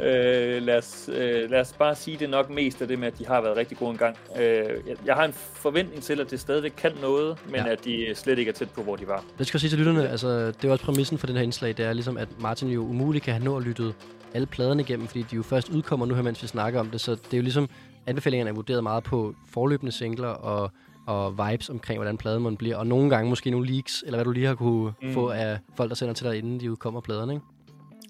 Øh, 0.00 0.62
lad, 0.62 0.78
os, 0.78 1.10
øh, 1.12 1.50
lad 1.50 1.60
os 1.60 1.72
bare 1.72 1.94
sige 1.94 2.16
det 2.16 2.30
nok 2.30 2.50
mest 2.50 2.82
af 2.82 2.88
det 2.88 2.98
med, 2.98 3.06
at 3.08 3.18
de 3.18 3.26
har 3.26 3.40
været 3.40 3.56
rigtig 3.56 3.76
gode 3.78 3.90
engang. 3.90 4.16
Øh, 4.38 4.42
jeg, 4.86 4.96
jeg 5.06 5.14
har 5.14 5.24
en 5.24 5.32
forventning 5.54 6.02
til, 6.02 6.20
at 6.20 6.30
det 6.30 6.40
stadigvæk 6.40 6.72
kan 6.76 6.92
noget, 7.02 7.38
men 7.46 7.54
Ja. 7.54 7.68
at 7.72 7.84
de 7.84 8.06
slet 8.14 8.38
ikke 8.38 8.48
er 8.48 8.52
tæt 8.52 8.70
på, 8.70 8.82
hvor 8.82 8.96
de 8.96 9.06
var. 9.08 9.24
Det 9.38 9.46
skal 9.46 9.56
jeg 9.56 9.60
sige 9.60 9.70
til 9.70 9.78
lytterne, 9.78 10.08
altså 10.08 10.46
det 10.46 10.64
er 10.64 10.70
også 10.72 10.84
præmissen 10.84 11.18
for 11.18 11.26
den 11.26 11.36
her 11.36 11.42
indslag, 11.42 11.68
det 11.76 11.84
er 11.84 11.92
ligesom, 11.92 12.16
at 12.16 12.28
Martin 12.40 12.68
jo 12.68 12.80
umuligt 12.80 13.24
kan 13.24 13.34
have 13.34 13.44
nå 13.44 13.56
at 13.56 13.62
lyttet 13.62 13.94
alle 14.34 14.46
pladerne 14.46 14.82
igennem, 14.82 15.06
fordi 15.06 15.22
de 15.22 15.36
jo 15.36 15.42
først 15.42 15.68
udkommer 15.68 16.06
nu 16.06 16.14
her, 16.14 16.22
mens 16.22 16.42
vi 16.42 16.46
snakker 16.46 16.80
om 16.80 16.90
det, 16.90 17.00
så 17.00 17.10
det 17.10 17.32
er 17.32 17.36
jo 17.36 17.42
ligesom, 17.42 17.68
anbefalingerne 18.06 18.50
er 18.50 18.54
vurderet 18.54 18.82
meget 18.82 19.04
på 19.04 19.34
forløbende 19.48 19.92
singler 19.92 20.28
og, 20.28 20.70
og 21.06 21.38
vibes 21.38 21.68
omkring, 21.68 21.98
hvordan 21.98 22.16
pladen 22.16 22.42
må 22.42 22.50
bliver, 22.50 22.76
og 22.76 22.86
nogle 22.86 23.10
gange 23.10 23.30
måske 23.30 23.50
nogle 23.50 23.66
leaks, 23.66 24.02
eller 24.06 24.16
hvad 24.16 24.24
du 24.24 24.30
lige 24.30 24.46
har 24.46 24.54
kunne 24.54 24.92
mm. 25.02 25.12
Få 25.12 25.28
af 25.28 25.58
folk, 25.76 25.88
der 25.88 25.96
sender 25.96 26.14
til 26.14 26.26
dig, 26.26 26.38
inden 26.38 26.60
de 26.60 26.70
udkommer 26.70 27.00
pladerne, 27.00 27.32
ikke? 27.32 27.46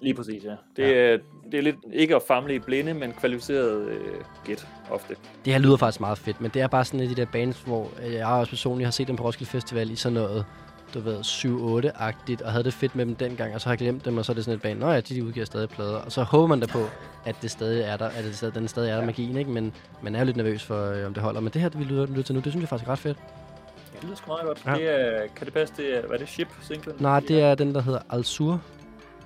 Lige 0.02 0.14
præcis, 0.14 0.44
ja. 0.44 0.54
Det, 0.76 0.98
er, 0.98 1.18
det 1.50 1.58
er 1.58 1.62
lidt 1.62 1.76
ikke 1.92 2.16
at 2.16 2.22
famle 2.28 2.54
i 2.54 2.58
blinde, 2.58 2.94
men 2.94 3.12
kvalificeret 3.12 3.88
øh, 3.88 4.00
gæt 4.44 4.66
ofte. 4.90 5.16
Det 5.44 5.52
her 5.52 5.60
lyder 5.60 5.76
faktisk 5.76 6.00
meget 6.00 6.18
fedt, 6.18 6.40
men 6.40 6.50
det 6.54 6.62
er 6.62 6.66
bare 6.66 6.84
sådan 6.84 7.00
et 7.00 7.04
af 7.04 7.14
de 7.14 7.20
der 7.20 7.26
bands, 7.32 7.62
hvor 7.62 7.88
jeg 8.10 8.26
også 8.26 8.50
personligt 8.50 8.86
har 8.86 8.90
set 8.90 9.08
dem 9.08 9.16
på 9.16 9.24
Roskilde 9.24 9.50
Festival 9.50 9.90
i 9.90 9.96
sådan 9.96 10.14
noget, 10.14 10.44
du 10.94 11.00
ved, 11.00 11.20
7-8-agtigt, 11.20 12.44
og 12.44 12.52
havde 12.52 12.64
det 12.64 12.74
fedt 12.74 12.96
med 12.96 13.06
dem 13.06 13.14
dengang, 13.14 13.54
og 13.54 13.60
så 13.60 13.68
har 13.68 13.72
jeg 13.72 13.78
glemt 13.78 14.04
dem, 14.04 14.18
og 14.18 14.24
så 14.24 14.32
er 14.32 14.34
det 14.34 14.44
sådan 14.44 14.56
et 14.56 14.62
band, 14.62 14.78
nå 14.78 14.90
ja, 14.90 15.00
de 15.00 15.24
udgiver 15.24 15.46
stadig 15.46 15.68
plader, 15.68 15.96
og 15.96 16.12
så 16.12 16.22
håber 16.22 16.46
man 16.46 16.60
da 16.60 16.66
på, 16.66 16.84
at 17.24 17.36
det 17.42 17.50
stadig 17.50 17.82
er 17.82 17.96
der, 17.96 18.08
at 18.08 18.24
det 18.24 18.36
stadig, 18.36 18.54
den 18.54 18.68
stadig 18.68 18.90
er 18.90 18.96
der 18.96 19.04
magien, 19.06 19.36
ikke? 19.36 19.50
Men 19.50 19.72
man 20.02 20.14
er 20.14 20.18
jo 20.18 20.24
lidt 20.24 20.36
nervøs 20.36 20.62
for, 20.62 20.90
øh, 20.90 21.06
om 21.06 21.14
det 21.14 21.22
holder. 21.22 21.40
Men 21.40 21.52
det 21.52 21.60
her, 21.62 21.68
det 21.68 21.78
vi 21.78 21.84
lytter, 21.84 22.06
lytter 22.06 22.22
til 22.22 22.34
nu, 22.34 22.40
det 22.40 22.52
synes 22.52 22.62
jeg 22.62 22.68
faktisk 22.68 22.88
er 22.88 22.92
ret 22.92 22.98
fedt. 22.98 23.18
Det 23.94 24.04
lyder 24.04 24.16
sgu 24.16 24.26
meget 24.26 24.46
godt. 24.46 24.62
Ja. 24.66 24.70
Ja. 24.70 24.76
Det 24.78 25.16
er, 25.22 25.26
kan 25.36 25.44
det 25.46 25.54
passe, 25.54 25.74
det 25.76 25.96
er, 25.96 26.00
hvad 26.00 26.10
er 26.10 26.18
det, 26.18 26.28
Ship 26.28 26.48
singlen? 26.62 26.96
Nej, 26.98 27.20
det 27.20 27.40
er 27.42 27.54
den, 27.54 27.74
der 27.74 27.82
hedder 27.82 28.00
Al-Sur, 28.10 28.60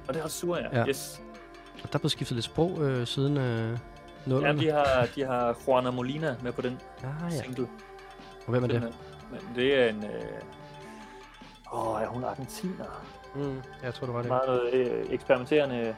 Og 0.08 0.14
det 0.14 0.20
er 0.20 0.24
også 0.24 0.38
sur, 0.38 0.56
ja. 0.56 0.62
Ja. 0.72 0.78
ja. 0.80 0.88
Yes. 0.88 1.20
og 1.82 1.92
der 1.92 1.94
er 1.94 1.98
blevet 1.98 2.12
skiftet 2.12 2.34
lidt 2.34 2.44
sprog 2.44 2.78
øh, 2.82 3.06
siden 3.06 3.36
øh, 3.36 3.78
nullerne. 4.26 4.62
Ja, 4.62 4.66
de 4.66 4.72
har, 4.72 5.06
de 5.14 5.24
har 5.24 5.56
Juana 5.66 5.90
Molina 5.90 6.34
med 6.42 6.52
på 6.52 6.62
den 6.62 6.78
Ah, 6.98 7.08
ja. 7.30 7.36
ja. 7.36 7.42
single. 7.42 7.66
Og 8.46 8.50
hvem 8.50 8.64
er 8.64 8.68
det? 8.68 8.82
Men 9.30 9.40
det 9.56 9.74
er 9.80 9.88
en... 9.88 10.04
Øh... 10.04 10.10
Åh, 11.72 12.02
er 12.02 12.06
hun 12.06 12.24
argentiner? 12.24 13.04
Mm, 13.34 13.62
jeg 13.82 13.94
tror, 13.94 14.06
det 14.06 14.14
var 14.14 14.20
det. 14.22 14.28
Meget 14.28 14.46
noget 14.48 14.74
øh, 14.74 15.06
eksperimenterende 15.10 15.96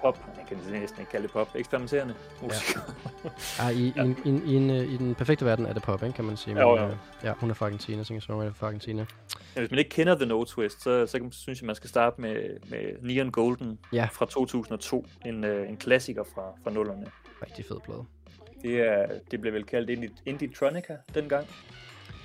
pop. 0.00 0.18
Jeg 0.38 0.46
kan 0.48 0.56
næsten 0.80 1.00
ikke 1.00 1.10
kalde 1.10 1.22
det 1.22 1.32
pop. 1.32 1.48
Eksperimenterende 1.54 2.14
musik. 2.42 2.76
Ah, 3.60 3.72
i, 3.76 3.92
ja. 3.96 4.02
i, 4.02 4.06
en- 4.06 4.18
i, 4.24 4.28
en- 4.28 4.42
i, 4.46 4.54
en, 4.54 4.70
øh, 4.70 4.76
I 4.92 4.96
den 4.96 5.14
perfekte 5.14 5.44
verden 5.44 5.66
er 5.66 5.72
det 5.72 5.82
pop, 5.82 6.02
ikke, 6.02 6.16
kan 6.16 6.24
man 6.24 6.36
sige. 6.36 6.60
Jo, 6.60 6.76
jo. 6.76 6.84
øh, 6.86 6.96
ja, 7.24 7.32
hun 7.32 7.50
er 7.50 7.54
fra 7.54 7.66
Argentina, 7.66 8.02
singer 8.02 8.20
songwriter 8.20 8.52
fra 8.54 8.66
Argentina. 8.66 9.06
Ja, 9.56 9.60
hvis 9.60 9.70
man 9.70 9.78
ikke 9.78 9.90
kender 9.90 10.14
The 10.14 10.26
No 10.26 10.44
Twist, 10.44 10.82
så, 10.82 11.06
så 11.06 11.18
kan- 11.18 11.32
synes 11.32 11.60
jeg, 11.60 11.66
man 11.66 11.76
skal 11.76 11.90
starte 11.90 12.20
med, 12.20 12.60
med 12.70 12.80
Neon 13.02 13.30
Golden 13.30 13.78
Ja. 13.92 14.08
fra 14.12 14.26
2002. 14.26 15.06
En, 15.26 15.44
øh, 15.44 15.68
en 15.68 15.76
klassiker 15.76 16.24
fra, 16.34 16.42
fra 16.64 16.70
nullerne. 16.70 17.06
Rigtig 17.46 17.64
fed 17.68 17.76
plade. 17.84 18.04
Det, 18.62 18.80
er, 18.88 19.06
det 19.30 19.40
blev 19.40 19.52
vel 19.52 19.64
kaldt 19.64 19.90
Indie, 19.90 20.10
Indie-tronica 20.26 20.96
dengang. 21.14 21.46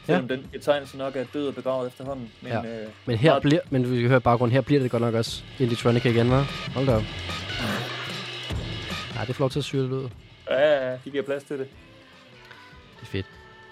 Ja. 0.08 0.14
Selvom 0.14 0.28
den 0.28 0.48
betegnelse 0.52 0.98
nok 0.98 1.16
er 1.16 1.24
død 1.34 1.48
og 1.48 1.56
begravet 1.56 1.88
efterhånden. 1.88 2.32
Men, 2.42 2.52
Ja. 2.52 2.58
øh, 2.84 2.88
Men 3.06 3.18
her 3.18 3.30
meget- 3.32 3.42
bliver, 3.42 3.60
men 3.70 3.92
vi 3.92 4.00
kan 4.00 4.08
høre 4.08 4.18
i 4.18 4.20
baggrunden, 4.22 4.54
her 4.54 4.62
bliver 4.62 4.82
det 4.82 4.92
godt 4.92 5.02
nok 5.02 5.14
også 5.14 5.44
Indietronica 5.60 6.10
igen, 6.10 6.28
hva'? 6.32 6.72
Hold 6.74 6.86
da 6.86 6.96
op. 6.96 7.04
Nej, 9.16 9.24
det 9.24 9.30
er 9.30 9.34
flot 9.34 9.52
til 9.52 9.60
at 9.60 9.66
syre 9.66 9.84
det 9.84 9.92
ud. 9.92 10.10
Ja, 10.50 10.90
ja, 10.92 10.98
de 11.06 11.12
giver 11.12 11.24
plads 11.24 11.44
til 11.44 11.60
det. 11.60 11.68
Det 13.00 13.02
er 13.02 13.06
fedt. 13.06 13.26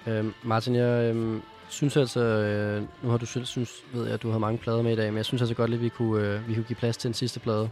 Øhm, 0.07 0.33
Martin, 0.43 0.75
jeg 0.75 1.09
øhm, 1.09 1.41
synes 1.69 1.97
altså, 1.97 2.19
øh, 2.19 2.81
nu 3.03 3.09
har 3.09 3.17
du 3.17 3.25
selv 3.25 3.45
synes, 3.45 3.71
ved 3.93 4.05
jeg, 4.05 4.13
at 4.13 4.21
du 4.23 4.31
har 4.31 4.37
mange 4.39 4.57
plader 4.57 4.81
med 4.81 4.91
i 4.93 4.95
dag, 4.95 5.07
men 5.07 5.17
jeg 5.17 5.25
synes 5.25 5.41
altså 5.41 5.55
godt, 5.55 5.73
at 5.73 5.81
vi 5.81 5.89
kunne, 5.89 6.27
øh, 6.27 6.47
vi 6.47 6.53
kunne 6.53 6.63
give 6.63 6.75
plads 6.75 6.97
til 6.97 7.07
en 7.07 7.13
sidste 7.13 7.39
plade. 7.39 7.69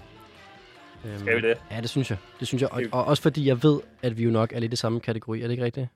Øhm, 1.05 1.19
Skal 1.19 1.41
vi 1.43 1.47
det? 1.47 1.57
Ja, 1.71 1.81
det 1.81 1.89
synes 1.89 2.09
jeg. 2.09 2.17
Det 2.39 2.47
synes 2.47 2.61
jeg. 2.61 2.71
Og, 2.73 2.81
og 2.91 3.05
også 3.05 3.23
fordi 3.23 3.47
jeg 3.47 3.63
ved, 3.63 3.79
at 4.01 4.17
vi 4.17 4.23
jo 4.23 4.29
nok 4.31 4.53
er 4.53 4.59
lidt 4.59 4.73
i 4.73 4.75
samme 4.75 4.99
kategori. 4.99 5.39
Er 5.41 5.43
det 5.43 5.51
ikke 5.51 5.63
rigtigt? 5.63 5.87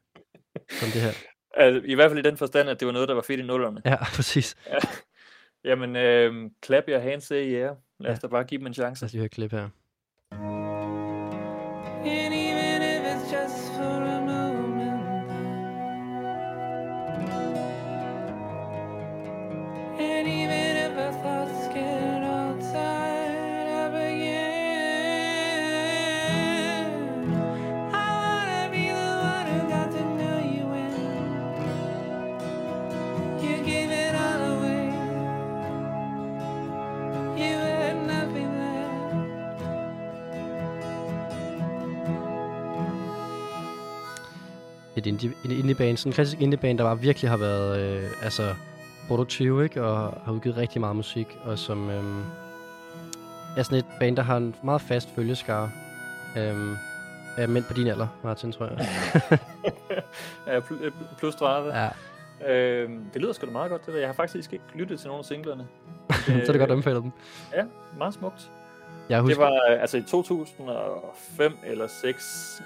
Som 0.79 0.89
det 0.89 1.01
her. 1.01 1.11
Altså, 1.53 1.81
I 1.85 1.95
hvert 1.95 2.11
fald 2.11 2.25
i 2.25 2.29
den 2.29 2.37
forstand, 2.37 2.69
at 2.69 2.79
det 2.79 2.85
var 2.85 2.91
noget, 2.91 3.07
der 3.09 3.15
var 3.15 3.21
fedt 3.21 3.39
i 3.39 3.43
nullerne. 3.43 3.81
Ja, 3.85 3.95
præcis. 4.15 4.55
Jamen, 5.63 5.95
øh, 5.95 6.49
clap 6.65 6.83
your 6.89 6.99
hands, 6.99 7.23
say 7.23 7.35
yeah. 7.53 7.75
Lad 7.99 8.11
os 8.11 8.17
Ja. 8.23 8.27
da 8.27 8.27
bare 8.27 8.43
give 8.43 8.59
dem 8.59 8.67
en 8.67 8.73
chance. 8.73 9.01
Lad 9.03 9.07
os 9.07 9.11
lige 9.13 9.19
høre 9.19 9.25
et 9.25 9.31
klip 9.31 9.51
her. 9.51 9.69
Et 45.01 45.07
indie, 45.07 45.31
en 45.45 45.51
indie-band, 45.51 45.97
sådan 45.97 46.09
en 46.09 46.13
klassisk 46.13 46.41
indie-band, 46.41 46.77
der 46.77 46.83
bare 46.83 46.99
virkelig 46.99 47.29
har 47.29 47.37
været 47.37 47.79
øh, 47.79 48.09
altså, 48.21 48.55
produktiv, 49.07 49.63
ikke? 49.63 49.83
Og 49.83 50.21
har 50.25 50.31
udgivet 50.31 50.57
rigtig 50.57 50.81
meget 50.81 50.95
musik, 50.95 51.37
og 51.43 51.59
som 51.59 51.89
øh, 51.89 52.03
er 53.57 53.63
sådan 53.63 53.77
et 53.77 53.85
band, 53.99 54.15
der 54.17 54.23
har 54.23 54.37
en 54.37 54.55
meget 54.63 54.81
fast 54.81 55.09
følgeskare. 55.15 55.71
Øh, 56.37 56.77
af 57.37 57.49
mænd 57.49 57.63
på 57.63 57.73
din 57.73 57.87
alder, 57.87 58.07
Martin, 58.23 58.51
tror 58.51 58.65
jeg. 58.65 58.87
ja, 60.47 60.55
øh, 60.57 60.91
plus 61.17 61.35
30. 61.35 61.73
ja, 61.73 61.89
Øh, 62.47 62.89
det 63.13 63.21
lyder 63.21 63.33
sgu 63.33 63.45
da 63.45 63.51
meget 63.51 63.71
godt, 63.71 63.85
det 63.85 63.93
der. 63.93 63.99
Jeg 63.99 64.09
har 64.09 64.13
faktisk 64.13 64.53
ikke 64.53 64.65
lyttet 64.75 64.99
til 64.99 65.07
nogen 65.07 65.19
af 65.19 65.25
singlerne. 65.25 65.67
så 66.25 66.31
er 66.31 66.51
det 66.51 66.59
godt 66.59 66.71
anbefalet 66.71 67.03
dem. 67.03 67.11
Ja, 67.53 67.63
meget 67.97 68.13
smukt. 68.13 68.51
Jeg 69.09 69.17
Det 69.17 69.23
husker, 69.23 69.43
var 69.43 69.71
øh, 69.71 69.81
altså 69.81 69.97
i 69.97 70.01
2005 70.01 71.57
eller 71.65 71.87
6, 71.87 72.61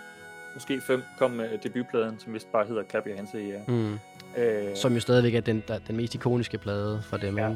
måske 0.55 0.81
5, 0.81 1.03
kom 1.17 1.39
øh, 1.39 1.63
debutpladen, 1.63 2.19
som 2.19 2.33
vist 2.33 2.51
bare 2.51 2.65
hedder 2.67 2.83
Clap 2.83 3.07
Your 3.07 3.15
Hands 3.15 3.33
i 3.33 3.53
mm, 3.67 3.93
øh, 4.37 4.75
som 4.75 4.93
jo 4.93 4.99
stadigvæk 4.99 5.35
er 5.35 5.41
den, 5.41 5.63
der, 5.67 5.79
den 5.87 5.97
mest 5.97 6.15
ikoniske 6.15 6.57
plade 6.57 7.01
fra 7.03 7.17
dem. 7.17 7.37
Ja. 7.37 7.49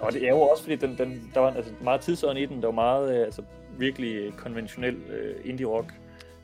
Og 0.00 0.12
det 0.12 0.24
er 0.24 0.28
jo 0.28 0.40
også, 0.40 0.62
fordi 0.62 0.76
den, 0.76 0.98
den, 0.98 1.30
der 1.34 1.40
var 1.40 1.50
altså, 1.54 1.72
meget 1.80 2.00
tidsånd 2.00 2.38
i 2.38 2.46
den. 2.46 2.60
Der 2.60 2.66
var 2.66 2.74
meget 2.74 3.14
øh, 3.18 3.24
altså, 3.24 3.42
virkelig 3.78 4.14
øh, 4.14 4.32
konventionel 4.32 4.94
øh, 4.96 5.34
indie-rock. 5.44 5.94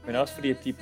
Men 0.07 0.17
også 0.17 0.35
fordi, 0.35 0.51
at 0.51 0.57
de, 0.65 0.75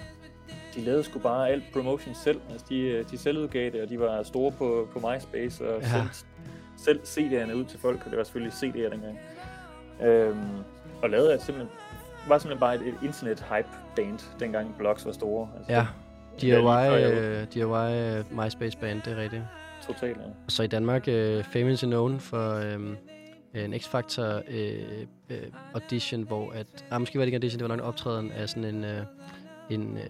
de 0.75 0.81
lavede 0.81 1.05
sgu 1.05 1.19
bare 1.19 1.49
alt 1.49 1.65
promotion 1.73 2.15
selv. 2.15 2.41
Altså, 2.51 2.67
de, 2.69 2.81
øh, 2.81 3.11
de 3.11 3.19
selv 3.19 3.39
udgav 3.39 3.71
det, 3.71 3.83
og 3.83 3.89
de 3.89 4.01
var 4.01 4.23
store 4.23 4.53
på, 4.53 4.89
på 4.93 4.99
MySpace 5.09 5.69
og 5.69 5.83
Ja. 5.83 5.97
ja. 5.97 6.05
sendte 6.77 7.07
selv 7.07 7.29
CD'erne 7.29 7.53
ud 7.55 7.65
til 7.65 7.79
folk, 7.79 8.01
og 8.05 8.11
det 8.11 8.19
var 8.19 8.25
selvfølgelig 8.25 8.53
CD'er 8.53 8.91
dengang. 8.91 9.19
Øhm, 10.03 10.39
og 11.03 11.11
lavede 11.11 11.35
at 11.35 11.43
simpelthen, 11.43 11.77
var 12.28 12.38
simpelthen 12.38 12.61
bare 12.61 12.74
et, 12.74 12.88
et 12.88 12.94
internet-hype-band, 13.02 14.18
dengang 14.40 14.74
blogs 14.78 15.06
var 15.06 15.12
store. 15.12 15.48
Altså, 15.56 15.72
Ja, 15.72 15.87
DIY, 16.40 16.52
øh, 16.52 17.46
DIY 17.54 17.62
øh, 17.62 18.38
MySpace-band, 18.44 19.02
det 19.02 19.12
er 19.12 19.16
rigtigt. 19.16 19.42
Totalt, 19.87 20.16
ja. 20.16 20.22
Så 20.48 20.62
i 20.62 20.66
Danmark 20.66 21.09
øh, 21.09 21.44
famous 21.44 21.83
and 21.83 21.90
known 21.90 22.20
for 22.20 22.54
øh, 22.54 22.96
en 23.64 23.74
X-Factor 23.74 24.42
øh, 24.48 25.06
øh, 25.30 25.38
audition, 25.74 26.22
hvor 26.22 26.52
at... 26.52 26.66
Ah, 26.90 27.00
måske 27.00 27.18
var 27.18 27.24
det 27.24 27.26
ikke 27.26 27.37
en 27.37 27.42
audition, 27.42 27.59
det 27.59 27.68
var 27.68 27.76
nok 27.76 27.85
en 27.85 27.88
optræden 27.88 28.33
af 28.33 28.48
sådan 28.48 28.64
en... 28.64 28.85
Øh, 28.85 29.02
en 29.70 29.96
øh, 29.96 30.02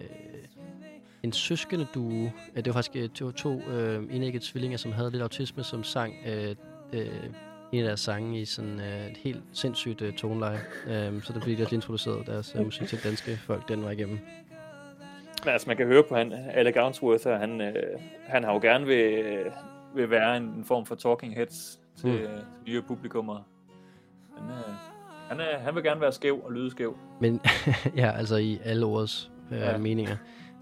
en 1.23 1.31
søskende 1.31 1.87
duo. 1.93 2.23
Ja, 2.55 2.61
det 2.61 2.67
var 2.67 2.73
faktisk 2.73 2.95
øh, 2.95 3.01
det 3.01 3.25
var 3.25 3.31
to 3.31 3.61
øh, 3.69 4.03
enæggede 4.09 4.45
tvillinger, 4.45 4.77
som 4.77 4.91
havde 4.91 5.11
lidt 5.11 5.21
autisme, 5.21 5.63
som 5.63 5.83
sang 5.83 6.13
øh, 6.27 6.55
øh, 6.93 7.07
en 7.71 7.79
af 7.83 7.87
deres 7.87 7.99
sange 7.99 8.41
i 8.41 8.45
sådan 8.45 8.79
øh, 8.79 9.07
et 9.11 9.17
helt 9.17 9.43
sindssygt 9.53 10.01
øh, 10.01 10.13
toneleje. 10.13 10.59
Øh, 10.87 11.21
så 11.23 11.33
det 11.33 11.43
blev 11.43 11.57
de 11.57 11.63
også 11.63 11.75
introduceret 11.75 12.27
deres 12.27 12.55
øh, 12.55 12.63
musik 12.65 12.87
til 12.87 13.03
danske 13.03 13.37
folk 13.37 13.67
den 13.69 13.83
var 13.83 13.89
igennem. 13.91 14.19
Men 15.45 15.49
altså, 15.53 15.69
man 15.69 15.77
kan 15.77 15.85
høre 15.87 16.03
på 16.09 16.15
han, 16.15 16.33
Alec 16.33 16.73
Gownsworth, 16.73 17.27
at 17.27 17.39
han, 17.39 17.61
øh, 17.61 17.73
han 18.27 18.43
har 18.43 18.53
jo 18.53 18.59
gerne 18.59 18.85
vil, 18.85 19.13
øh, 19.25 19.45
vil 19.95 20.09
være 20.09 20.37
en, 20.37 20.43
en 20.43 20.65
form 20.65 20.85
for 20.85 20.95
talking 20.95 21.35
heads 21.35 21.79
til, 21.97 22.09
Mm. 22.09 22.13
mm. 22.15 22.17
til 22.19 22.45
nye 22.67 22.81
publikummer. 22.81 23.41
Han, 24.37 24.49
øh, 24.49 24.73
han, 25.29 25.39
er, 25.39 25.59
han 25.59 25.75
vil 25.75 25.83
gerne 25.83 26.01
være 26.01 26.11
skæv 26.11 26.41
og 26.45 26.51
lyde 26.51 26.71
skæv. 26.71 26.97
Men 27.21 27.41
ja, 27.95 28.11
altså 28.11 28.35
i 28.35 28.59
alle 28.63 28.85
ordets 28.85 29.31
øh. 29.51 29.57
Ja. 29.59 29.77
meninger. 29.77 30.17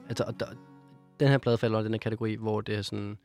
Altså, 0.10 0.24
og 0.28 0.40
der, 0.40 0.46
den 1.20 1.28
her 1.28 1.38
plade 1.38 1.58
falder 1.58 1.78
under 1.78 1.84
den 1.88 1.94
her 1.94 2.00
kategori, 2.00 2.36
hvor 2.36 2.62
det 2.62 2.76
er 2.76 2.82
sådan, 2.82 3.18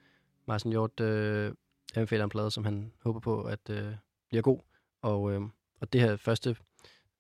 Martin 0.48 0.70
Hjort 0.70 1.00
øh, 1.00 1.52
anbefaler 1.96 2.24
en 2.24 2.30
plade, 2.30 2.50
som 2.50 2.64
han 2.64 2.92
håber 3.04 3.20
på, 3.20 3.42
at 3.42 3.70
øh, 3.70 3.84
bliver 4.28 4.42
god. 4.42 4.58
Og, 5.02 5.32
øh, 5.32 5.40
og 5.80 5.92
det 5.92 6.00
her 6.00 6.16
første, 6.16 6.56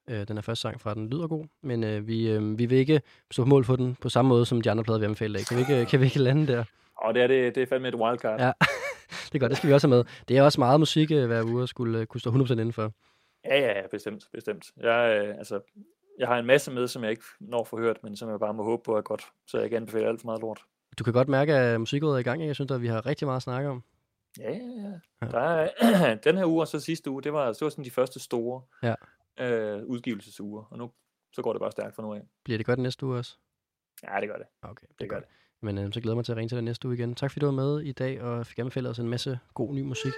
øh, 0.08 0.28
den 0.28 0.36
her 0.36 0.42
første 0.42 0.62
sang 0.62 0.80
fra 0.80 0.94
den 0.94 1.10
lyder 1.10 1.26
god, 1.28 1.44
men 1.62 1.84
øh, 1.84 2.06
vi, 2.06 2.30
øh, 2.30 2.58
vi 2.58 2.66
vil 2.66 2.78
ikke 2.78 3.02
stå 3.30 3.42
på 3.42 3.48
mål 3.48 3.64
for 3.64 3.76
den 3.76 3.94
på 3.94 4.08
samme 4.08 4.28
måde, 4.28 4.46
som 4.46 4.60
de 4.60 4.70
andre 4.70 4.84
plader, 4.84 4.98
vi 4.98 5.04
anbefaler. 5.04 5.40
Kan 5.48 5.56
vi 5.56 5.60
ikke, 5.60 5.90
kan 5.90 6.00
vi 6.00 6.04
ikke 6.04 6.18
lande 6.18 6.46
der? 6.46 6.64
Og 6.96 7.14
det 7.14 7.22
er, 7.22 7.26
det, 7.26 7.54
det 7.54 7.62
er 7.62 7.66
fandme 7.66 7.88
et 7.88 7.94
wildcard. 7.94 8.40
Ja. 8.40 8.52
Det 9.24 9.34
er 9.34 9.38
godt, 9.38 9.50
det 9.50 9.56
skal 9.56 9.68
vi 9.68 9.74
også 9.74 9.88
have 9.88 9.96
med. 9.96 10.04
Det 10.28 10.38
er 10.38 10.42
også 10.42 10.60
meget 10.60 10.80
musik 10.80 11.10
øh, 11.10 11.26
hver 11.26 11.42
uge 11.44 11.62
at 11.62 11.68
skulle 11.68 11.98
øh, 11.98 12.06
kunne 12.06 12.20
stå 12.20 12.30
100% 12.30 12.52
indenfor. 12.52 12.92
ja, 13.44 13.58
ja, 13.58 13.80
ja 13.80 13.86
bestemt. 13.90 14.28
bestemt. 14.32 14.64
Jeg, 14.76 15.24
øh, 15.26 15.38
altså, 15.38 15.60
jeg 16.18 16.28
har 16.28 16.38
en 16.38 16.46
masse 16.46 16.70
med, 16.70 16.88
som 16.88 17.02
jeg 17.02 17.10
ikke 17.10 17.22
når 17.40 17.64
for 17.64 17.76
hørt, 17.76 17.96
men 18.02 18.16
som 18.16 18.30
jeg 18.30 18.40
bare 18.40 18.54
må 18.54 18.62
håbe 18.62 18.82
på 18.82 18.96
er 18.96 19.00
godt, 19.00 19.22
så 19.46 19.58
jeg 19.58 19.70
kan 19.70 19.76
anbefale 19.76 20.06
alt 20.06 20.20
for 20.20 20.26
meget 20.26 20.40
lort. 20.40 20.60
Du 20.98 21.04
kan 21.04 21.12
godt 21.12 21.28
mærke, 21.28 21.54
at 21.54 21.80
musikåret 21.80 22.14
er 22.14 22.18
i 22.18 22.22
gang. 22.22 22.40
ikke? 22.40 22.48
Jeg 22.48 22.54
synes, 22.54 22.70
at 22.70 22.82
vi 22.82 22.86
har 22.86 23.06
rigtig 23.06 23.26
meget 23.26 23.36
at 23.36 23.42
snakke 23.42 23.68
om. 23.70 23.82
Ja, 24.38 24.50
ja, 24.52 24.92
Ja. 25.22 25.26
Der 25.30 25.38
er, 25.40 26.14
den 26.24 26.36
her 26.36 26.44
uge 26.46 26.62
og 26.62 26.68
så 26.68 26.80
sidste 26.80 27.10
uge, 27.10 27.22
det 27.22 27.32
var, 27.32 27.46
det 27.46 27.60
var 27.60 27.68
sådan 27.68 27.84
de 27.84 27.90
første 27.90 28.20
store 28.20 28.62
Ja. 28.82 28.94
øh, 29.40 29.84
udgivelsesuger, 29.84 30.62
og 30.70 30.78
nu 30.78 30.90
så 31.32 31.42
går 31.42 31.52
det 31.52 31.60
bare 31.60 31.72
stærkt 31.72 31.94
fra 31.96 32.02
nu 32.02 32.14
af. 32.14 32.22
Bliver 32.44 32.56
det 32.58 32.66
godt 32.66 32.78
næste 32.78 33.06
uge 33.06 33.18
også? 33.18 33.36
Ja, 34.02 34.20
det 34.20 34.28
gør 34.28 34.36
det. 34.36 34.46
Okay, 34.62 34.86
Det 35.00 35.08
gør 35.10 35.18
det. 35.18 35.28
Men 35.62 35.78
øh, 35.78 35.92
så 35.92 36.00
glæder 36.00 36.12
jeg 36.14 36.16
mig 36.16 36.24
til 36.24 36.32
at 36.32 36.38
ringe 36.38 36.48
til 36.48 36.56
dig 36.56 36.64
næste 36.64 36.88
uge 36.88 36.96
igen. 36.96 37.14
Tak 37.14 37.30
fordi 37.30 37.40
du 37.40 37.46
var 37.46 37.52
med 37.52 37.80
i 37.80 37.92
dag, 37.92 38.22
og 38.22 38.46
fik 38.46 38.58
anbefalet 38.58 38.90
os 38.90 38.98
en 38.98 39.08
masse 39.08 39.38
god 39.54 39.74
ny 39.74 39.80
musik. 39.82 40.12